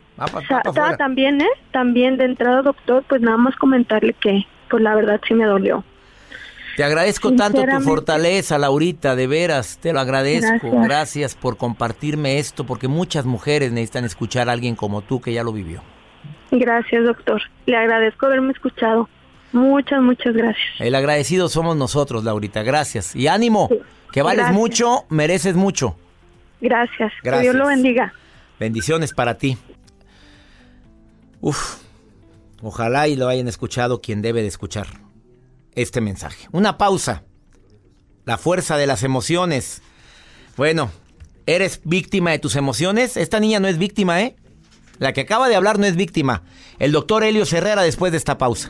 también, 0.98 1.42
¿eh? 1.42 1.50
También 1.72 2.16
de 2.18 2.26
entrada, 2.26 2.62
doctor, 2.62 3.04
pues 3.10 3.22
nada 3.22 3.38
más 3.38 3.56
comentarle 3.58 4.14
que, 4.14 4.46
pues 4.70 4.82
la 4.82 4.96
verdad 4.96 5.20
sí 5.28 5.34
me 5.34 5.46
dolió. 5.46 5.84
Te 6.76 6.84
agradezco 6.84 7.34
tanto 7.34 7.64
tu 7.64 7.82
fortaleza, 7.82 8.58
Laurita, 8.58 9.16
de 9.16 9.28
veras, 9.28 9.78
te 9.82 9.94
lo 9.94 10.00
agradezco. 10.00 10.82
Gracias. 10.82 11.36
por 11.36 11.58
compartirme 11.58 12.40
esto, 12.40 12.66
porque 12.66 12.88
muchas 12.88 13.26
mujeres 13.26 13.72
necesitan 13.72 14.06
escuchar 14.06 14.50
a 14.50 14.54
alguien 14.54 14.76
como 14.76 15.02
tú 15.02 15.22
que 15.22 15.34
ya 15.34 15.44
lo 15.44 15.52
vivió. 15.52 15.82
Gracias, 16.52 17.04
doctor. 17.04 17.42
Le 17.66 17.78
agradezco 17.78 18.26
haberme 18.26 18.54
escuchado. 18.54 19.10
Muchas, 19.54 20.02
muchas 20.02 20.34
gracias. 20.34 20.80
El 20.80 20.96
agradecido 20.96 21.50
somos 21.50 21.76
nosotros, 21.76 22.24
Laurita. 22.24 22.64
Gracias. 22.64 23.16
Y 23.16 23.28
ánimo, 23.28 23.70
que 24.12 24.22
vales 24.22 24.52
mucho, 24.52 25.06
mereces 25.10 25.56
mucho. 25.56 25.98
Gracias. 26.62 27.12
Que 27.24 27.40
Dios 27.40 27.56
lo 27.56 27.68
bendiga. 27.68 28.14
Bendiciones 28.60 29.14
para 29.14 29.38
ti. 29.38 29.58
Uf, 31.42 31.78
ojalá 32.62 33.08
y 33.08 33.16
lo 33.16 33.28
hayan 33.28 33.48
escuchado 33.48 34.00
quien 34.00 34.22
debe 34.22 34.42
de 34.42 34.48
escuchar 34.48 35.01
este 35.76 36.02
mensaje. 36.02 36.48
Una 36.52 36.78
pausa. 36.78 37.24
La 38.26 38.38
fuerza 38.38 38.78
de 38.78 38.88
las 38.88 39.04
emociones. 39.04 39.82
Bueno, 40.58 40.92
¿eres 41.46 41.82
víctima 41.84 42.32
de 42.32 42.40
tus 42.40 42.56
emociones? 42.56 43.18
Esta 43.18 43.40
niña 43.40 43.60
no 43.60 43.68
es 43.68 43.78
víctima, 43.78 44.22
¿eh? 44.22 44.36
La 45.00 45.14
que 45.14 45.22
acaba 45.22 45.50
de 45.50 45.56
hablar 45.56 45.80
no 45.80 45.86
es 45.88 45.96
víctima. 45.96 46.44
El 46.78 46.92
doctor 46.92 47.24
Helio 47.24 47.44
Herrera 47.52 47.82
después 47.82 48.12
de 48.12 48.20
esta 48.20 48.38
pausa. 48.38 48.70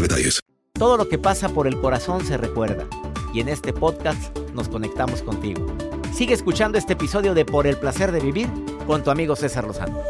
detalles. 0.00 0.40
Todo 0.74 0.96
lo 0.96 1.08
que 1.08 1.18
pasa 1.18 1.48
por 1.48 1.66
el 1.66 1.80
corazón 1.80 2.24
se 2.24 2.36
recuerda. 2.36 2.86
Y 3.32 3.40
en 3.40 3.48
este 3.48 3.72
podcast 3.72 4.36
nos 4.54 4.68
conectamos 4.68 5.22
contigo. 5.22 5.66
Sigue 6.14 6.34
escuchando 6.34 6.78
este 6.78 6.94
episodio 6.94 7.34
de 7.34 7.44
Por 7.44 7.66
el 7.66 7.76
placer 7.76 8.12
de 8.12 8.20
vivir 8.20 8.48
con 8.86 9.02
tu 9.02 9.10
amigo 9.10 9.36
César 9.36 9.64
Lozano. 9.64 10.00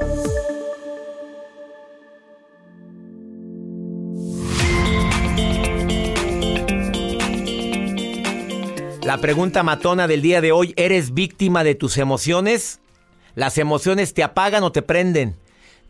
La 9.03 9.16
pregunta 9.22 9.62
matona 9.62 10.07
del 10.07 10.20
día 10.20 10.42
de 10.42 10.53
hoy, 10.53 10.74
¿eres 10.77 11.14
víctima 11.14 11.64
de 11.64 11.74
tus 11.74 11.96
emociones? 11.96 12.81
¿Las 13.35 13.57
emociones 13.57 14.12
te 14.12 14.22
apagan 14.22 14.62
o 14.64 14.70
te 14.70 14.83
prenden? 14.83 15.37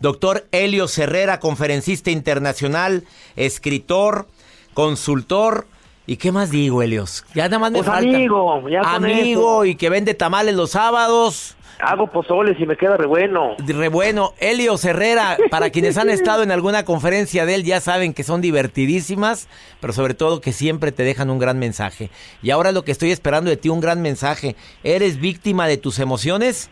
Doctor 0.01 0.47
Helio 0.53 0.87
Herrera, 0.97 1.41
conferencista 1.41 2.11
internacional, 2.11 3.05
escritor, 3.37 4.27
consultor. 4.75 5.67
¿Y 6.07 6.17
qué 6.17 6.33
más 6.33 6.51
digo, 6.51 6.83
Helios? 6.83 7.25
Ya 7.35 7.45
nada 7.45 7.59
más 7.59 7.73
me 7.73 7.79
Pues 7.79 7.89
falta. 7.91 8.09
amigo, 8.17 8.69
ya 8.69 8.81
Amigo, 8.81 9.65
y 9.65 9.75
que 9.75 9.91
vende 9.91 10.15
tamales 10.15 10.55
los 10.55 10.71
sábados. 10.71 11.55
Hago 11.81 12.11
pozoles 12.11 12.59
y 12.59 12.67
me 12.67 12.77
queda 12.77 12.97
re 12.97 13.07
bueno. 13.07 13.55
Re 13.59 13.89
bueno. 13.89 14.33
Helios 14.41 14.85
Herrera, 14.85 15.37
para 15.51 15.71
quienes 15.71 15.97
han 15.97 16.11
estado 16.11 16.43
en 16.43 16.51
alguna 16.51 16.85
conferencia 16.85 17.45
de 17.47 17.55
él, 17.57 17.65
ya 17.65 17.81
saben 17.81 18.15
que 18.15 18.25
son 18.25 18.41
divertidísimas, 18.41 19.49
pero 19.81 19.93
sobre 19.93 20.15
todo 20.15 20.41
que 20.41 20.53
siempre 20.53 20.91
te 20.93 21.05
dejan 21.05 21.31
un 21.31 21.39
gran 21.39 21.59
mensaje. 21.59 22.11
Y 22.43 22.51
ahora 22.51 22.73
lo 22.73 22.83
que 22.85 22.91
estoy 22.93 23.11
esperando 23.13 23.51
de 23.51 23.57
ti, 23.59 23.69
un 23.69 23.81
gran 23.81 24.01
mensaje. 24.03 24.57
¿Eres 24.83 25.21
víctima 25.21 25.69
de 25.69 25.77
tus 25.77 25.99
emociones? 26.01 26.69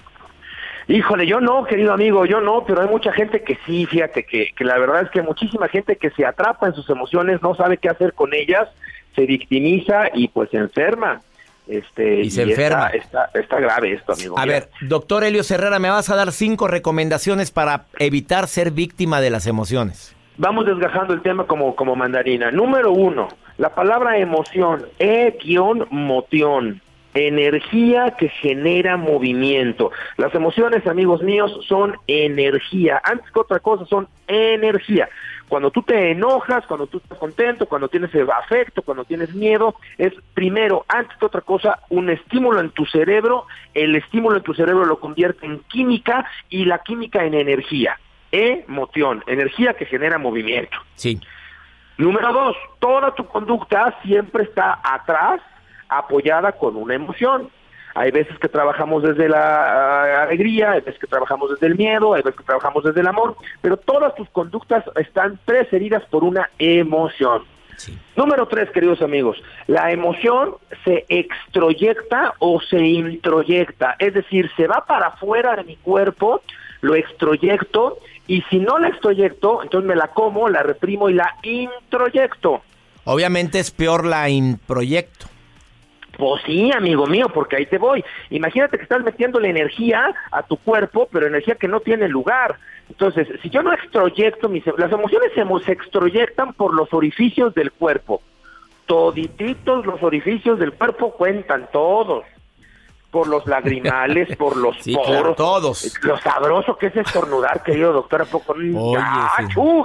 Híjole, 0.89 1.27
yo 1.27 1.41
no, 1.41 1.65
querido 1.65 1.93
amigo, 1.93 2.27
yo 2.27 2.41
no, 2.41 2.65
pero 2.65 2.81
hay 2.83 2.89
mucha 2.89 3.13
gente 3.13 3.43
que 3.43 3.59
sí, 3.67 3.87
fíjate 3.87 4.25
que, 4.25 4.51
que 4.57 4.65
la 4.65 4.79
verdad 4.79 5.03
es 5.03 5.11
que 5.11 5.21
muchísima 5.21 5.67
gente 5.69 5.97
que 5.97 6.11
se 6.11 6.25
atrapa 6.25 6.69
en 6.69 6.75
sus 6.75 6.89
emociones, 6.91 7.43
no 7.43 7.55
sabe 7.57 7.77
qué 7.79 7.89
hacer 7.89 8.13
con 8.13 8.33
ellas, 8.33 8.69
se 9.17 9.27
victimiza 9.27 10.05
y 10.15 10.29
pues 10.29 10.51
se 10.51 10.59
enferma. 10.59 11.23
Este, 11.67 12.21
Y 12.21 12.31
se 12.31 12.43
está- 12.43 12.53
enferma. 12.53 12.87
Está, 12.91 13.31
está, 13.35 13.59
grave 13.59 13.95
esto, 13.95 14.13
amigo. 14.13 14.39
A 14.39 14.43
Mira, 14.47 14.61
ver, 14.61 14.69
doctor 14.83 15.25
Helios 15.25 15.51
Herrera, 15.51 15.81
me 15.81 15.91
vas 15.91 16.09
a 16.11 16.15
dar 16.15 16.31
cinco 16.31 16.69
recomendaciones 16.69 17.51
para 17.51 17.87
evitar 17.99 18.47
ser 18.47 18.71
víctima 18.71 19.21
de 19.21 19.31
las 19.31 19.49
emociones. 19.49 20.15
Vamos 20.39 20.67
desgajando 20.67 21.15
el 21.15 21.23
tema 21.23 21.45
como, 21.49 21.75
como 21.75 21.97
mandarina. 21.97 22.53
Número 22.53 22.93
uno, 22.93 23.27
la 23.59 23.71
palabra 23.75 24.19
emoción, 24.19 24.85
e-moción, 25.01 26.81
energía 27.17 28.15
que 28.19 28.29
genera 28.29 28.97
movimiento. 28.97 29.91
Las 30.17 30.35
emociones, 30.35 30.87
amigos 30.87 31.23
míos, 31.23 31.59
son 31.67 31.97
energía. 32.07 33.01
Antes 33.03 33.31
que 33.31 33.41
otra 33.41 33.59
cosa, 33.61 33.85
son 33.87 34.09
energía. 34.29 35.09
Cuando 35.49 35.71
tú 35.71 35.83
te 35.83 36.11
enojas, 36.11 36.67
cuando 36.67 36.87
tú 36.87 36.99
estás 36.99 37.19
contento, 37.19 37.67
cuando 37.67 37.89
tienes 37.89 38.11
afecto, 38.15 38.83
cuando 38.83 39.05
tienes 39.05 39.33
miedo, 39.35 39.77
es 39.97 40.13
primero, 40.35 40.85
antes 40.89 41.17
que 41.19 41.27
otra 41.27 41.41
cosa, 41.41 41.79
un 41.89 42.11
estímulo 42.11 42.61
en 42.61 42.71
tu 42.71 42.85
cerebro. 42.85 43.47
El 43.73 43.95
estímulo 43.95 44.39
en 44.39 44.43
tu 44.43 44.55
cerebro 44.55 44.85
lo 44.85 44.99
convierte 44.99 45.47
en 45.47 45.61
química 45.69 46.29
y 46.51 46.65
la 46.65 46.81
química 46.81 47.25
en 47.25 47.35
energía. 47.35 47.99
Emoción, 48.33 49.23
energía 49.27 49.75
que 49.75 49.87
genera 49.87 50.19
movimiento. 50.19 50.77
Sí. 50.97 51.21
Número 51.97 52.33
dos, 52.33 52.57
toda 52.79 53.15
tu 53.15 53.27
conducta 53.27 53.99
siempre 54.03 54.45
está 54.45 54.81
atrás, 54.83 55.41
apoyada 55.89 56.53
con 56.53 56.77
una 56.77 56.95
emoción. 56.95 57.51
Hay 57.95 58.11
veces 58.11 58.39
que 58.39 58.49
trabajamos 58.49 59.03
desde 59.03 59.29
la 59.29 59.39
ah, 59.39 60.23
alegría, 60.25 60.73
hay 60.73 60.81
veces 60.81 61.01
que 61.01 61.07
trabajamos 61.07 61.51
desde 61.51 61.67
el 61.67 61.77
miedo, 61.77 62.13
hay 62.13 62.23
veces 62.23 62.39
que 62.39 62.45
trabajamos 62.45 62.85
desde 62.85 63.01
el 63.01 63.07
amor, 63.07 63.37
pero 63.63 63.79
todas 63.79 64.15
tus 64.15 64.29
conductas 64.31 64.85
están 64.97 65.39
precedidas 65.47 66.05
por 66.11 66.23
una 66.23 66.51
emoción. 66.59 67.43
Número 68.17 68.47
tres, 68.49 68.71
queridos 68.71 69.03
amigos, 69.03 69.43
la 69.67 69.93
emoción 69.93 70.55
se 70.85 71.05
extroyecta 71.09 72.35
o 72.39 72.61
se 72.61 72.79
introyecta, 72.79 73.97
es 73.99 74.15
decir, 74.15 74.51
se 74.57 74.67
va 74.67 74.85
para 74.87 75.09
afuera 75.09 75.57
de 75.57 75.65
mi 75.65 75.77
cuerpo, 75.77 76.43
lo 76.81 76.95
extroyecto 76.95 77.99
y 78.27 78.43
si 78.43 78.59
no 78.59 78.79
la 78.79 78.89
extroyecto, 78.89 79.63
entonces 79.63 79.87
me 79.87 79.97
la 79.97 80.09
como, 80.09 80.49
la 80.49 80.63
reprimo 80.63 81.09
y 81.09 81.15
la 81.15 81.35
introyecto. 81.43 82.63
Obviamente 83.05 83.59
es 83.61 83.71
peor 83.71 84.05
la 84.05 84.29
improyecto. 84.29 85.27
Pues 86.17 86.43
sí, 86.47 86.71
amigo 86.73 87.07
mío, 87.07 87.27
porque 87.33 87.57
ahí 87.57 87.67
te 87.67 87.79
voy. 87.79 88.05
Imagínate 88.31 88.79
que 88.79 88.85
estás 88.85 89.03
metiéndole 89.05 89.51
energía 89.51 90.15
a 90.31 90.43
tu 90.43 90.57
cuerpo, 90.57 91.09
pero 91.13 91.27
energía 91.27 91.57
que 91.57 91.69
no 91.69 91.81
tiene 91.81 92.09
lugar. 92.09 92.57
Entonces, 92.89 93.29
si 93.43 93.51
yo 93.51 93.63
no 93.63 93.73
extroyecto 93.73 94.49
mis... 94.49 94.65
Las 94.79 94.93
emociones 94.93 95.33
se, 95.35 95.45
se 95.65 95.73
extroyectan 95.73 96.55
por 96.55 96.75
los 96.75 96.93
orificios 96.95 97.55
del 97.55 97.73
cuerpo. 97.73 98.23
Todititos 98.87 99.85
los 99.85 100.03
orificios 100.03 100.59
del 100.59 100.73
cuerpo 100.73 101.13
cuentan, 101.13 101.69
todos. 101.73 102.25
Por 103.17 103.29
los 103.29 103.47
lagrimales, 103.47 104.37
por 104.37 104.59
los 104.59 104.77
Sí, 104.83 104.93
poros. 104.95 105.09
claro, 105.09 105.35
todos. 105.35 105.91
Lo 106.03 106.19
sabroso 106.21 106.77
que 106.77 106.89
es 106.89 106.97
estornudar, 106.97 107.63
querido 107.63 107.95
doctor, 107.95 108.21
¿a 108.21 108.25
poco? 108.27 108.53
Oye, 108.53 108.75
¡Ah, 109.01 109.37
sí. 109.39 109.45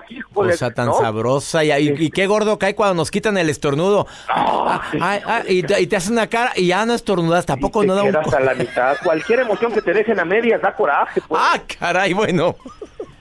híjole! 0.10 0.52
Cosa 0.52 0.72
tan 0.74 0.88
¿no? 0.88 0.94
sabrosa. 0.96 1.64
Y, 1.64 1.72
y- 1.72 1.96
y 1.98 2.10
qué 2.12 2.28
gordo 2.28 2.60
cae 2.60 2.76
cuando 2.76 2.96
nos 2.96 3.10
quitan 3.10 3.38
el 3.38 3.50
estornudo. 3.50 4.06
Ah, 4.28 4.82
ay, 5.00 5.22
ay, 5.26 5.44
y, 5.48 5.64
te, 5.64 5.80
y 5.82 5.88
te 5.88 5.96
hacen 5.96 6.12
una 6.12 6.28
cara 6.28 6.52
y 6.58 6.68
ya 6.68 6.86
no 6.86 6.94
estornudas. 6.94 7.46
Tampoco 7.46 7.86
no 7.86 7.96
da 7.96 8.04
un... 8.04 8.10
quedas 8.12 8.28
co- 8.28 8.36
a 8.36 8.40
la 8.42 8.54
mitad. 8.54 8.98
Cualquier 9.02 9.40
emoción 9.40 9.72
que 9.72 9.82
te 9.82 9.94
dejen 9.94 10.20
a 10.20 10.26
medias 10.26 10.62
da 10.62 10.76
coraje. 10.76 11.22
Pues. 11.26 11.42
Ah, 11.42 11.58
caray, 11.80 12.12
bueno. 12.12 12.58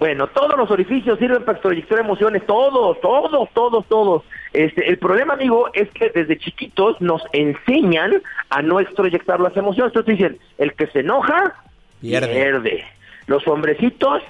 Bueno, 0.01 0.27
todos 0.29 0.57
los 0.57 0.71
orificios 0.71 1.19
sirven 1.19 1.45
para 1.45 1.59
extroyectar 1.59 1.99
emociones, 1.99 2.45
todos, 2.47 2.99
todos, 3.03 3.49
todos, 3.53 3.87
todos. 3.87 4.23
Este, 4.55 4.89
el 4.89 4.97
problema, 4.99 5.35
amigo, 5.35 5.69
es 5.75 5.91
que 5.91 6.09
desde 6.09 6.39
chiquitos 6.39 6.99
nos 7.03 7.23
enseñan 7.35 8.23
a 8.49 8.63
no 8.63 8.81
extroyectar 8.81 9.39
las 9.41 9.55
emociones. 9.59 9.93
Entonces 9.95 10.17
dicen, 10.19 10.39
el 10.57 10.73
que 10.73 10.87
se 10.87 11.01
enoja, 11.01 11.55
Pierde. 12.01 12.29
pierde. 12.33 12.85
Los 13.27 13.47
hombrecitos 13.47 14.23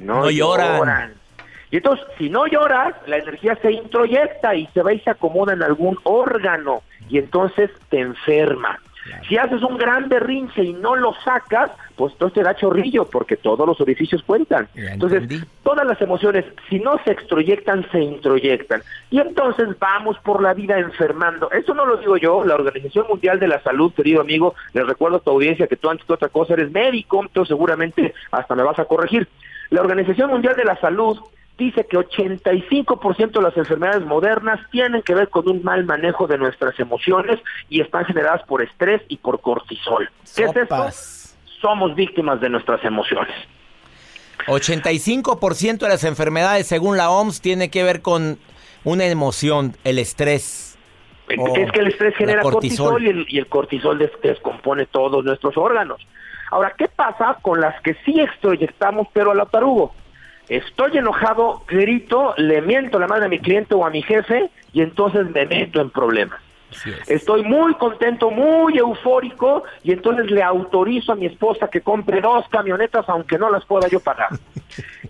no, 0.00 0.22
No 0.22 0.30
lloran. 0.30 0.78
lloran. 0.78 1.14
Y 1.70 1.76
entonces, 1.76 2.06
si 2.16 2.30
no 2.30 2.46
lloras, 2.46 2.94
la 3.06 3.18
energía 3.18 3.56
se 3.60 3.72
introyecta 3.72 4.54
y 4.54 4.66
se 4.68 4.82
va 4.82 4.94
y 4.94 5.00
se 5.00 5.10
acomoda 5.10 5.52
en 5.52 5.62
algún 5.62 5.98
órgano 6.04 6.82
y 7.10 7.18
entonces 7.18 7.70
te 7.90 8.00
enferma. 8.00 8.80
Si 9.28 9.36
haces 9.36 9.62
un 9.62 9.76
gran 9.78 10.08
berrinche 10.08 10.62
y 10.64 10.72
no 10.72 10.96
lo 10.96 11.14
sacas, 11.24 11.70
pues 11.96 12.12
entonces 12.12 12.34
te 12.34 12.42
da 12.42 12.54
chorrillo 12.54 13.04
porque 13.04 13.36
todos 13.36 13.66
los 13.66 13.80
orificios 13.80 14.22
cuentan. 14.22 14.68
Ya 14.74 14.92
Entonces, 14.92 15.22
entendí. 15.22 15.46
todas 15.62 15.86
las 15.86 16.00
emociones, 16.00 16.44
si 16.68 16.78
no 16.80 16.98
se 17.04 17.12
extroyectan, 17.12 17.86
se 17.90 18.00
introyectan. 18.00 18.82
Y 19.10 19.20
entonces 19.20 19.68
vamos 19.78 20.18
por 20.20 20.42
la 20.42 20.54
vida 20.54 20.78
enfermando. 20.78 21.50
Eso 21.50 21.74
no 21.74 21.84
lo 21.86 21.96
digo 21.98 22.16
yo, 22.16 22.44
la 22.44 22.54
Organización 22.54 23.06
Mundial 23.08 23.38
de 23.38 23.48
la 23.48 23.62
Salud, 23.62 23.92
querido 23.92 24.20
amigo, 24.20 24.54
les 24.72 24.86
recuerdo 24.86 25.18
a 25.18 25.20
tu 25.20 25.30
audiencia 25.30 25.66
que 25.66 25.76
tú 25.76 25.90
antes 25.90 26.06
que 26.06 26.12
otra 26.12 26.28
cosa 26.28 26.54
eres 26.54 26.70
médico, 26.70 27.20
entonces 27.22 27.48
seguramente 27.48 28.14
hasta 28.30 28.54
me 28.54 28.62
vas 28.62 28.78
a 28.78 28.84
corregir. 28.84 29.28
La 29.70 29.80
Organización 29.82 30.30
Mundial 30.30 30.56
de 30.56 30.64
la 30.64 30.76
Salud 30.80 31.18
dice 31.60 31.86
que 31.88 31.96
85% 31.96 33.30
de 33.30 33.42
las 33.42 33.56
enfermedades 33.56 34.04
modernas 34.04 34.58
tienen 34.72 35.02
que 35.02 35.14
ver 35.14 35.28
con 35.28 35.48
un 35.48 35.62
mal 35.62 35.84
manejo 35.84 36.26
de 36.26 36.38
nuestras 36.38 36.78
emociones 36.80 37.38
y 37.68 37.80
están 37.80 38.04
generadas 38.06 38.42
por 38.44 38.62
estrés 38.62 39.02
y 39.08 39.18
por 39.18 39.40
cortisol. 39.40 40.10
¿Qué 40.34 40.44
es 40.44 40.56
esto? 40.56 40.74
Somos 41.60 41.94
víctimas 41.94 42.40
de 42.40 42.48
nuestras 42.48 42.82
emociones. 42.84 43.34
85% 44.46 45.78
de 45.78 45.88
las 45.88 46.04
enfermedades, 46.04 46.66
según 46.66 46.96
la 46.96 47.10
OMS, 47.10 47.40
tiene 47.40 47.70
que 47.70 47.82
ver 47.84 48.02
con 48.02 48.38
una 48.84 49.04
emoción, 49.06 49.76
el 49.84 49.98
estrés. 49.98 50.78
Es 51.28 51.70
que 51.72 51.80
el 51.80 51.86
estrés 51.88 52.16
genera 52.16 52.42
cortisol, 52.42 53.04
y, 53.04 53.08
el, 53.08 53.26
y 53.28 53.38
el 53.38 53.46
cortisol 53.46 53.98
des- 53.98 54.10
descompone 54.22 54.86
todos 54.86 55.24
nuestros 55.24 55.56
órganos. 55.56 56.00
Ahora, 56.50 56.74
¿qué 56.76 56.88
pasa 56.88 57.36
con 57.42 57.60
las 57.60 57.80
que 57.82 57.94
sí 58.04 58.18
extroyectamos, 58.18 59.06
pero 59.12 59.30
a 59.30 59.34
la 59.36 59.46
tarugo? 59.46 59.94
Estoy 60.50 60.98
enojado, 60.98 61.62
grito, 61.68 62.34
le 62.36 62.60
miento 62.60 62.98
la 62.98 63.06
madre 63.06 63.26
a 63.26 63.28
mi 63.28 63.38
cliente 63.38 63.72
o 63.76 63.86
a 63.86 63.90
mi 63.90 64.02
jefe 64.02 64.50
y 64.72 64.82
entonces 64.82 65.30
me 65.30 65.46
meto 65.46 65.80
en 65.80 65.90
problemas. 65.90 66.40
Estoy 67.06 67.44
muy 67.44 67.74
contento, 67.74 68.32
muy 68.32 68.76
eufórico 68.76 69.62
y 69.84 69.92
entonces 69.92 70.28
le 70.28 70.42
autorizo 70.42 71.12
a 71.12 71.14
mi 71.14 71.26
esposa 71.26 71.68
que 71.68 71.82
compre 71.82 72.20
dos 72.20 72.44
camionetas 72.48 73.08
aunque 73.08 73.38
no 73.38 73.48
las 73.48 73.64
pueda 73.64 73.88
yo 73.88 74.00
pagar. 74.00 74.30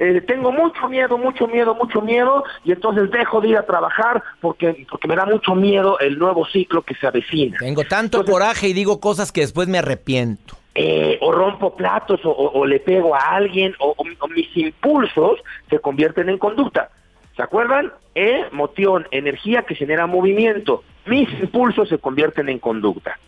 Eh, 0.03 0.22
tengo 0.22 0.50
mucho 0.50 0.88
miedo, 0.88 1.18
mucho 1.18 1.46
miedo, 1.46 1.74
mucho 1.74 2.00
miedo 2.00 2.42
y 2.64 2.72
entonces 2.72 3.11
dejo 3.11 3.42
de 3.42 3.48
ir 3.48 3.59
a 3.59 3.66
trabajar 3.66 4.22
porque, 4.40 4.87
porque 4.88 5.07
me 5.07 5.14
da 5.14 5.26
mucho 5.26 5.55
miedo 5.55 5.98
el 5.98 6.18
nuevo 6.18 6.46
ciclo 6.46 6.81
que 6.81 6.94
se 6.94 7.07
avecina. 7.07 7.59
Tengo 7.59 7.85
tanto 7.85 8.24
coraje 8.24 8.68
y 8.68 8.72
digo 8.72 8.98
cosas 8.98 9.31
que 9.31 9.42
después 9.42 9.68
me 9.68 9.76
arrepiento. 9.76 10.57
Eh, 10.72 11.18
o 11.20 11.33
rompo 11.33 11.74
platos 11.74 12.20
o, 12.22 12.64
le 12.64 12.78
pego 12.78 13.12
a 13.14 13.35
alguien 13.35 13.74
o, 13.80 13.96
mis 14.28 14.56
impulsos 14.56 15.40
se 15.68 15.80
convierten 15.80 16.28
en 16.28 16.38
conducta. 16.38 16.90
¿Se 17.35 17.42
acuerdan? 17.42 17.92
Emoción, 18.14 19.06
energía 19.11 19.62
que 19.62 19.74
genera 19.74 20.06
movimiento. 20.06 20.85
Mis 21.06 21.28
impulsos 21.40 21.88
se 21.88 21.98
convierten 21.98 22.48
en 22.48 22.59
conducta. 22.59 23.18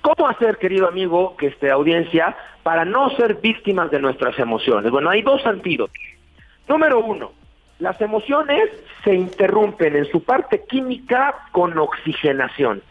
¿Cómo 0.00 0.28
hacer, 0.28 0.56
querido 0.56 0.88
amigo, 0.88 1.36
que 1.36 1.48
esta 1.48 1.70
audiencia, 1.72 2.34
para 2.62 2.86
no 2.86 3.10
ser 3.10 3.34
víctimas 3.34 3.90
de 3.90 4.00
nuestras 4.00 4.38
emociones? 4.38 4.90
Bueno, 4.90 5.10
hay 5.10 5.20
dos 5.20 5.44
antídotos. 5.44 5.94
Número 6.66 7.00
uno, 7.00 7.32
las 7.78 8.00
emociones 8.00 8.70
se 9.04 9.14
interrumpen 9.14 9.96
en 9.96 10.06
su 10.06 10.22
parte 10.22 10.64
química 10.66 11.34
con 11.52 11.76
oxigenación. 11.78 12.82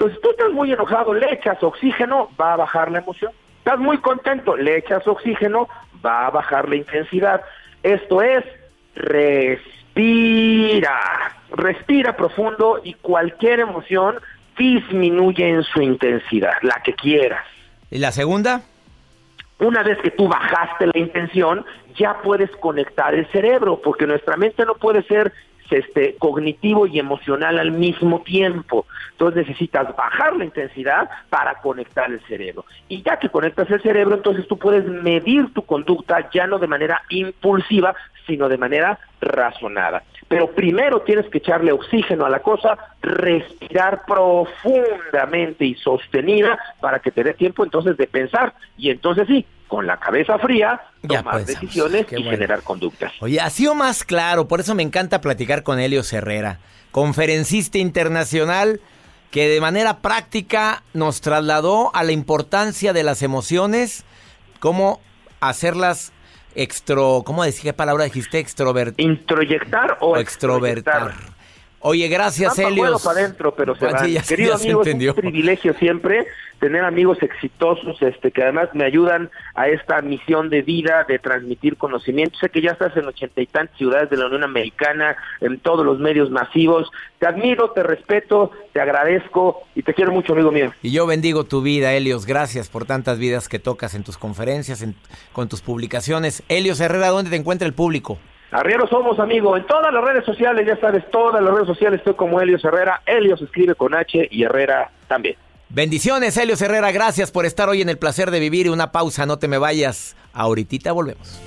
Entonces, 0.00 0.22
tú 0.22 0.30
estás 0.30 0.50
muy 0.52 0.72
enojado, 0.72 1.12
le 1.12 1.30
echas 1.30 1.62
oxígeno, 1.62 2.30
va 2.40 2.54
a 2.54 2.56
bajar 2.56 2.90
la 2.90 3.00
emoción. 3.00 3.32
Estás 3.58 3.78
muy 3.78 3.98
contento, 3.98 4.56
le 4.56 4.78
echas 4.78 5.06
oxígeno, 5.06 5.68
va 6.02 6.26
a 6.26 6.30
bajar 6.30 6.70
la 6.70 6.76
intensidad. 6.76 7.42
Esto 7.82 8.22
es, 8.22 8.42
respira, 8.94 9.98
respira 11.50 12.16
profundo 12.16 12.80
y 12.82 12.94
cualquier 12.94 13.60
emoción 13.60 14.16
disminuye 14.56 15.50
en 15.50 15.64
su 15.64 15.82
intensidad, 15.82 16.54
la 16.62 16.80
que 16.82 16.94
quieras. 16.94 17.44
¿Y 17.90 17.98
la 17.98 18.10
segunda? 18.10 18.62
Una 19.58 19.82
vez 19.82 19.98
que 19.98 20.12
tú 20.12 20.28
bajaste 20.28 20.86
la 20.86 20.98
intención, 20.98 21.66
ya 21.94 22.22
puedes 22.22 22.50
conectar 22.52 23.14
el 23.14 23.26
cerebro, 23.26 23.82
porque 23.84 24.06
nuestra 24.06 24.38
mente 24.38 24.64
no 24.64 24.76
puede 24.76 25.02
ser 25.02 25.34
este, 25.70 26.16
cognitivo 26.16 26.86
y 26.86 26.98
emocional 26.98 27.58
al 27.58 27.72
mismo 27.72 28.20
tiempo. 28.22 28.86
Entonces 29.12 29.46
necesitas 29.46 29.94
bajar 29.96 30.36
la 30.36 30.44
intensidad 30.44 31.08
para 31.28 31.56
conectar 31.56 32.10
el 32.10 32.20
cerebro. 32.26 32.64
Y 32.88 33.02
ya 33.02 33.18
que 33.18 33.28
conectas 33.28 33.70
el 33.70 33.82
cerebro, 33.82 34.16
entonces 34.16 34.46
tú 34.48 34.58
puedes 34.58 34.84
medir 34.86 35.52
tu 35.52 35.62
conducta 35.62 36.30
ya 36.30 36.46
no 36.46 36.58
de 36.58 36.66
manera 36.66 37.02
impulsiva, 37.10 37.94
sino 38.26 38.48
de 38.48 38.58
manera 38.58 38.98
razonada. 39.20 40.02
Pero 40.28 40.52
primero 40.52 41.02
tienes 41.02 41.26
que 41.28 41.38
echarle 41.38 41.72
oxígeno 41.72 42.24
a 42.24 42.30
la 42.30 42.40
cosa, 42.40 42.78
respirar 43.02 44.02
profundamente 44.06 45.64
y 45.64 45.74
sostenida 45.74 46.58
para 46.80 47.00
que 47.00 47.10
te 47.10 47.24
dé 47.24 47.34
tiempo 47.34 47.64
entonces 47.64 47.96
de 47.96 48.06
pensar. 48.06 48.54
Y 48.76 48.90
entonces 48.90 49.26
sí, 49.26 49.44
con 49.66 49.86
la 49.86 49.98
cabeza 49.98 50.38
fría, 50.38 50.80
tomar 51.06 51.44
decisiones 51.44 52.06
y 52.12 52.22
generar 52.22 52.62
conductas. 52.62 53.12
Oye, 53.20 53.40
ha 53.40 53.50
sido 53.50 53.74
más 53.74 54.04
claro, 54.04 54.46
por 54.48 54.60
eso 54.60 54.74
me 54.74 54.82
encanta 54.82 55.20
platicar 55.20 55.62
con 55.62 55.80
Helio 55.80 56.02
Herrera, 56.10 56.58
conferencista 56.92 57.78
internacional 57.78 58.80
que 59.30 59.48
de 59.48 59.60
manera 59.60 59.98
práctica 59.98 60.82
nos 60.92 61.20
trasladó 61.20 61.94
a 61.94 62.02
la 62.02 62.12
importancia 62.12 62.92
de 62.92 63.04
las 63.04 63.22
emociones, 63.22 64.04
cómo 64.58 65.00
hacerlas 65.40 66.12
extro, 66.54 67.22
¿cómo 67.24 67.44
decía 67.44 67.72
qué 67.72 67.76
palabra 67.76 68.04
dijiste? 68.04 68.38
Extrovertir. 68.38 69.04
Introyectar 69.04 69.98
o, 70.00 70.16
extrovertar. 70.16 71.14
Oye, 71.80 72.08
gracias, 72.08 72.58
Helio. 72.58 72.98
para 73.02 73.20
adentro, 73.20 73.54
pero 73.54 73.74
se 73.74 73.88
Querido 74.28 74.54
amigo, 74.54 74.82
es 74.82 74.94
un 74.94 75.14
privilegio 75.14 75.74
siempre 75.74 76.26
tener 76.60 76.84
amigos 76.84 77.22
exitosos 77.22 78.00
este 78.02 78.30
que 78.30 78.42
además 78.42 78.68
me 78.74 78.84
ayudan 78.84 79.30
a 79.54 79.68
esta 79.68 80.02
misión 80.02 80.50
de 80.50 80.60
vida 80.60 81.04
de 81.08 81.18
transmitir 81.18 81.76
conocimiento. 81.78 82.38
Sé 82.38 82.50
que 82.50 82.60
ya 82.60 82.72
estás 82.72 82.94
en 82.96 83.06
ochenta 83.06 83.40
y 83.40 83.46
tantas 83.46 83.76
ciudades 83.78 84.10
de 84.10 84.18
la 84.18 84.26
Unión 84.26 84.44
Americana, 84.44 85.16
en 85.40 85.58
todos 85.58 85.84
los 85.84 85.98
medios 85.98 86.30
masivos. 86.30 86.90
Te 87.18 87.26
admiro, 87.26 87.70
te 87.70 87.82
respeto, 87.82 88.52
te 88.74 88.80
agradezco 88.80 89.62
y 89.74 89.82
te 89.82 89.94
quiero 89.94 90.12
mucho, 90.12 90.34
amigo 90.34 90.52
mío. 90.52 90.72
Y 90.82 90.92
yo 90.92 91.06
bendigo 91.06 91.44
tu 91.44 91.62
vida, 91.62 91.94
Helios. 91.94 92.26
Gracias 92.26 92.68
por 92.68 92.84
tantas 92.84 93.18
vidas 93.18 93.48
que 93.48 93.58
tocas 93.58 93.94
en 93.94 94.04
tus 94.04 94.18
conferencias, 94.18 94.84
con 95.32 95.48
tus 95.48 95.62
publicaciones. 95.62 96.42
Helios 96.48 96.78
Herrera, 96.80 97.08
¿dónde 97.08 97.30
te 97.30 97.36
encuentra 97.36 97.66
el 97.66 97.72
público? 97.72 98.18
Arriero 98.50 98.88
somos, 98.88 99.18
amigo. 99.20 99.56
En 99.56 99.64
todas 99.66 99.92
las 99.92 100.02
redes 100.02 100.24
sociales, 100.24 100.66
ya 100.66 100.76
sabes, 100.80 101.08
todas 101.10 101.42
las 101.42 101.54
redes 101.54 101.68
sociales 101.68 101.98
estoy 101.98 102.14
como 102.14 102.40
Helios 102.40 102.64
Herrera. 102.64 103.00
Helios 103.06 103.40
escribe 103.40 103.74
con 103.76 103.94
H 103.94 104.28
y 104.30 104.42
Herrera 104.42 104.90
también. 105.06 105.36
Bendiciones, 105.68 106.36
Helios 106.36 106.60
Herrera. 106.60 106.90
Gracias 106.90 107.30
por 107.30 107.46
estar 107.46 107.68
hoy 107.68 107.80
en 107.80 107.88
el 107.88 107.96
placer 107.96 108.32
de 108.32 108.40
vivir. 108.40 108.68
Una 108.68 108.90
pausa, 108.90 109.24
no 109.24 109.38
te 109.38 109.46
me 109.46 109.58
vayas. 109.58 110.16
Ahorita 110.32 110.90
volvemos. 110.90 111.40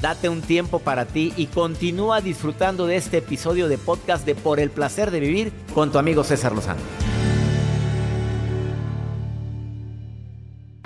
Date 0.00 0.28
un 0.28 0.42
tiempo 0.42 0.80
para 0.80 1.04
ti 1.04 1.32
y 1.36 1.46
continúa 1.46 2.20
disfrutando 2.20 2.86
de 2.86 2.96
este 2.96 3.18
episodio 3.18 3.68
de 3.68 3.78
podcast 3.78 4.24
de 4.26 4.34
Por 4.34 4.58
el 4.60 4.70
placer 4.70 5.10
de 5.10 5.20
vivir 5.20 5.52
con 5.74 5.92
tu 5.92 5.98
amigo 5.98 6.24
César 6.24 6.52
Lozano. 6.52 6.80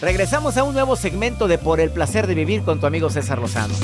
Regresamos 0.00 0.56
a 0.56 0.62
un 0.62 0.74
nuevo 0.74 0.94
segmento 0.94 1.48
de 1.48 1.58
Por 1.58 1.80
el 1.80 1.90
placer 1.90 2.28
de 2.28 2.34
vivir 2.34 2.62
con 2.62 2.78
tu 2.78 2.86
amigo 2.86 3.10
César 3.10 3.40
Lozano. 3.40 3.74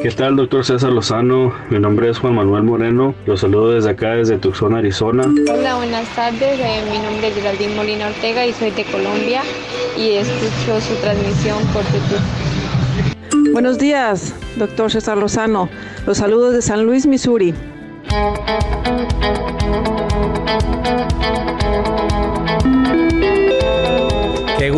¿Qué 0.00 0.10
tal, 0.12 0.36
doctor 0.36 0.64
César 0.64 0.92
Lozano? 0.92 1.52
Mi 1.70 1.80
nombre 1.80 2.08
es 2.08 2.18
Juan 2.18 2.36
Manuel 2.36 2.62
Moreno. 2.62 3.16
Los 3.26 3.40
saludo 3.40 3.72
desde 3.72 3.90
acá, 3.90 4.10
desde 4.12 4.38
Tucson, 4.38 4.76
Arizona. 4.76 5.24
Hola, 5.52 5.74
buenas 5.74 6.06
tardes. 6.14 6.60
Eh, 6.60 6.84
mi 6.88 6.98
nombre 6.98 7.28
es 7.28 7.34
Geraldine 7.34 7.74
Molina 7.74 8.06
Ortega 8.06 8.46
y 8.46 8.52
soy 8.52 8.70
de 8.70 8.84
Colombia 8.84 9.42
y 9.96 10.12
escucho 10.12 10.80
su 10.80 10.94
transmisión 11.00 11.58
por 11.72 11.82
YouTube. 11.82 13.52
Buenos 13.52 13.76
días, 13.76 14.32
doctor 14.56 14.92
César 14.92 15.18
Lozano. 15.18 15.68
Los 16.06 16.18
saludos 16.18 16.54
de 16.54 16.62
San 16.62 16.86
Luis, 16.86 17.06
Missouri. 17.06 17.54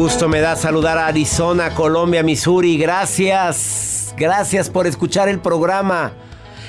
Gusto 0.00 0.30
me 0.30 0.40
da 0.40 0.56
saludar 0.56 0.96
a 0.96 1.08
Arizona, 1.08 1.74
Colombia, 1.74 2.22
Missouri. 2.22 2.78
Gracias. 2.78 4.14
Gracias 4.16 4.70
por 4.70 4.86
escuchar 4.86 5.28
el 5.28 5.40
programa. 5.40 6.12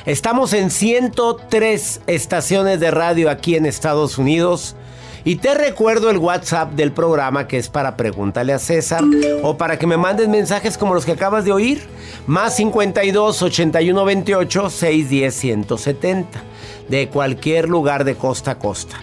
Estamos 0.06 0.52
en 0.52 0.70
103 0.70 2.02
estaciones 2.08 2.82
de 2.82 2.92
radio 2.92 3.30
aquí 3.30 3.56
en 3.56 3.66
Estados 3.66 4.18
Unidos. 4.18 4.76
Y 5.24 5.38
te 5.38 5.54
recuerdo 5.54 6.10
el 6.10 6.18
WhatsApp 6.18 6.74
del 6.74 6.92
programa 6.92 7.48
que 7.48 7.58
es 7.58 7.70
para 7.70 7.96
pregúntale 7.96 8.52
a 8.52 8.60
César 8.60 9.02
o 9.44 9.56
para 9.56 9.80
que 9.80 9.88
me 9.88 9.96
mandes 9.96 10.28
mensajes 10.28 10.78
como 10.78 10.94
los 10.94 11.06
que 11.06 11.14
acabas 11.14 11.46
de 11.46 11.54
oír. 11.54 11.82
Más 12.28 12.58
52 12.58 13.44
81 13.44 14.06
28 14.06 14.70
610 14.70 15.34
170 15.34 16.44
de 16.90 17.08
cualquier 17.08 17.70
lugar 17.70 18.04
de 18.04 18.16
costa 18.16 18.52
a 18.52 18.60
costa. 18.60 18.98